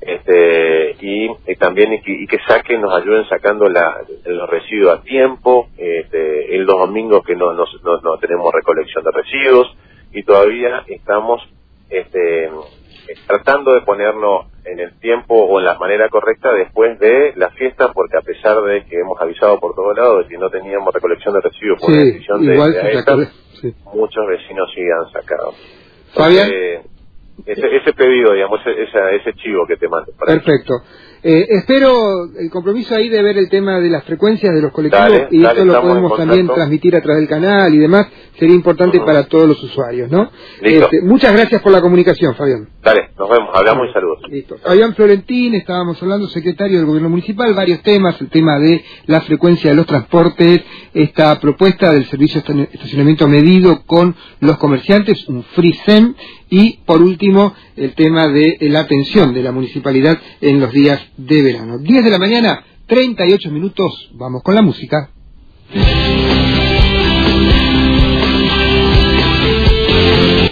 este, 0.00 0.96
y, 1.00 1.28
también 1.56 1.92
y 1.92 2.26
que, 2.26 2.38
saquen, 2.48 2.80
nos 2.80 3.00
ayuden 3.00 3.28
sacando 3.28 3.68
la, 3.68 3.98
los 4.24 4.48
residuos 4.48 4.98
a 4.98 5.02
tiempo, 5.02 5.68
este, 5.76 6.56
en 6.56 6.64
los 6.64 6.78
domingos 6.78 7.24
que 7.24 7.36
no, 7.36 7.52
no, 7.52 7.64
no 8.02 8.18
tenemos 8.18 8.52
recolección 8.52 9.04
de 9.04 9.10
residuos, 9.10 9.76
y 10.12 10.22
todavía 10.24 10.84
estamos 10.88 11.42
este, 11.88 12.50
tratando 13.26 13.74
de 13.74 13.82
ponernos 13.82 14.46
en 14.64 14.78
el 14.78 14.98
tiempo 15.00 15.34
o 15.34 15.58
en 15.58 15.66
la 15.66 15.78
manera 15.78 16.08
correcta 16.08 16.52
después 16.52 16.98
de 16.98 17.32
la 17.36 17.50
fiesta, 17.50 17.92
porque 17.92 18.16
a 18.16 18.22
pesar 18.22 18.60
de 18.62 18.84
que 18.84 19.00
hemos 19.00 19.20
avisado 19.20 19.58
por 19.58 19.74
todos 19.74 19.96
lados 19.96 20.24
de 20.24 20.28
que 20.28 20.38
no 20.38 20.50
teníamos 20.50 20.92
recolección 20.92 21.34
de 21.34 21.40
residuos 21.40 21.80
por 21.80 21.90
la 21.90 22.04
decisión 22.04 22.46
de, 22.46 22.52
de 22.52 23.74
muchos 23.92 24.26
vecinos 24.26 24.70
sí 24.74 24.80
han 24.82 25.12
sacado. 25.12 25.52
Fabián. 26.14 26.48
ese, 27.46 27.76
ese, 27.76 27.92
pedido, 27.92 28.32
digamos, 28.32 28.60
ese, 28.66 29.16
ese 29.16 29.32
chivo 29.34 29.66
que 29.66 29.76
te 29.76 29.88
mando. 29.88 30.12
Perfecto. 30.24 30.74
Eh, 31.22 31.46
espero 31.50 32.24
el 32.38 32.50
compromiso 32.50 32.94
ahí 32.94 33.10
de 33.10 33.22
ver 33.22 33.36
el 33.36 33.50
tema 33.50 33.78
de 33.78 33.90
las 33.90 34.04
frecuencias 34.04 34.54
de 34.54 34.62
los 34.62 34.72
colectivos 34.72 35.28
y 35.30 35.44
esto 35.44 35.64
lo 35.66 35.82
podemos 35.82 36.16
también 36.16 36.46
transmitir 36.46 36.96
a 36.96 37.02
través 37.02 37.20
del 37.20 37.28
canal 37.28 37.74
y 37.74 37.78
demás. 37.78 38.06
Sería 38.40 38.54
importante 38.54 38.98
para 39.00 39.24
todos 39.24 39.46
los 39.46 39.62
usuarios, 39.62 40.10
¿no? 40.10 40.30
Este, 40.62 41.02
muchas 41.02 41.34
gracias 41.34 41.60
por 41.60 41.72
la 41.72 41.82
comunicación, 41.82 42.34
Fabián. 42.34 42.70
Dale, 42.82 43.10
nos 43.18 43.28
vemos, 43.28 43.50
hablamos 43.52 43.86
y 43.90 43.92
saludos. 43.92 44.18
Listo. 44.30 44.56
Fabián 44.62 44.94
Florentín, 44.94 45.54
estábamos 45.54 46.02
hablando, 46.02 46.26
secretario 46.28 46.78
del 46.78 46.86
Gobierno 46.86 47.10
Municipal, 47.10 47.52
varios 47.52 47.82
temas, 47.82 48.18
el 48.18 48.30
tema 48.30 48.58
de 48.58 48.82
la 49.04 49.20
frecuencia 49.20 49.68
de 49.68 49.76
los 49.76 49.84
transportes, 49.84 50.62
esta 50.94 51.38
propuesta 51.38 51.92
del 51.92 52.06
servicio 52.06 52.40
de 52.40 52.70
estacionamiento 52.72 53.28
medido 53.28 53.82
con 53.84 54.16
los 54.40 54.56
comerciantes, 54.56 55.28
un 55.28 55.42
free 55.42 55.74
SEM, 55.84 56.14
y 56.48 56.78
por 56.86 57.02
último 57.02 57.54
el 57.76 57.92
tema 57.92 58.28
de 58.28 58.56
la 58.62 58.80
atención 58.80 59.34
de 59.34 59.42
la 59.42 59.52
municipalidad 59.52 60.18
en 60.40 60.60
los 60.60 60.72
días 60.72 60.98
de 61.18 61.42
verano. 61.42 61.76
10 61.76 62.04
de 62.04 62.10
la 62.10 62.18
mañana, 62.18 62.64
38 62.86 63.50
minutos, 63.50 64.10
vamos 64.14 64.42
con 64.42 64.54
la 64.54 64.62
música. 64.62 65.10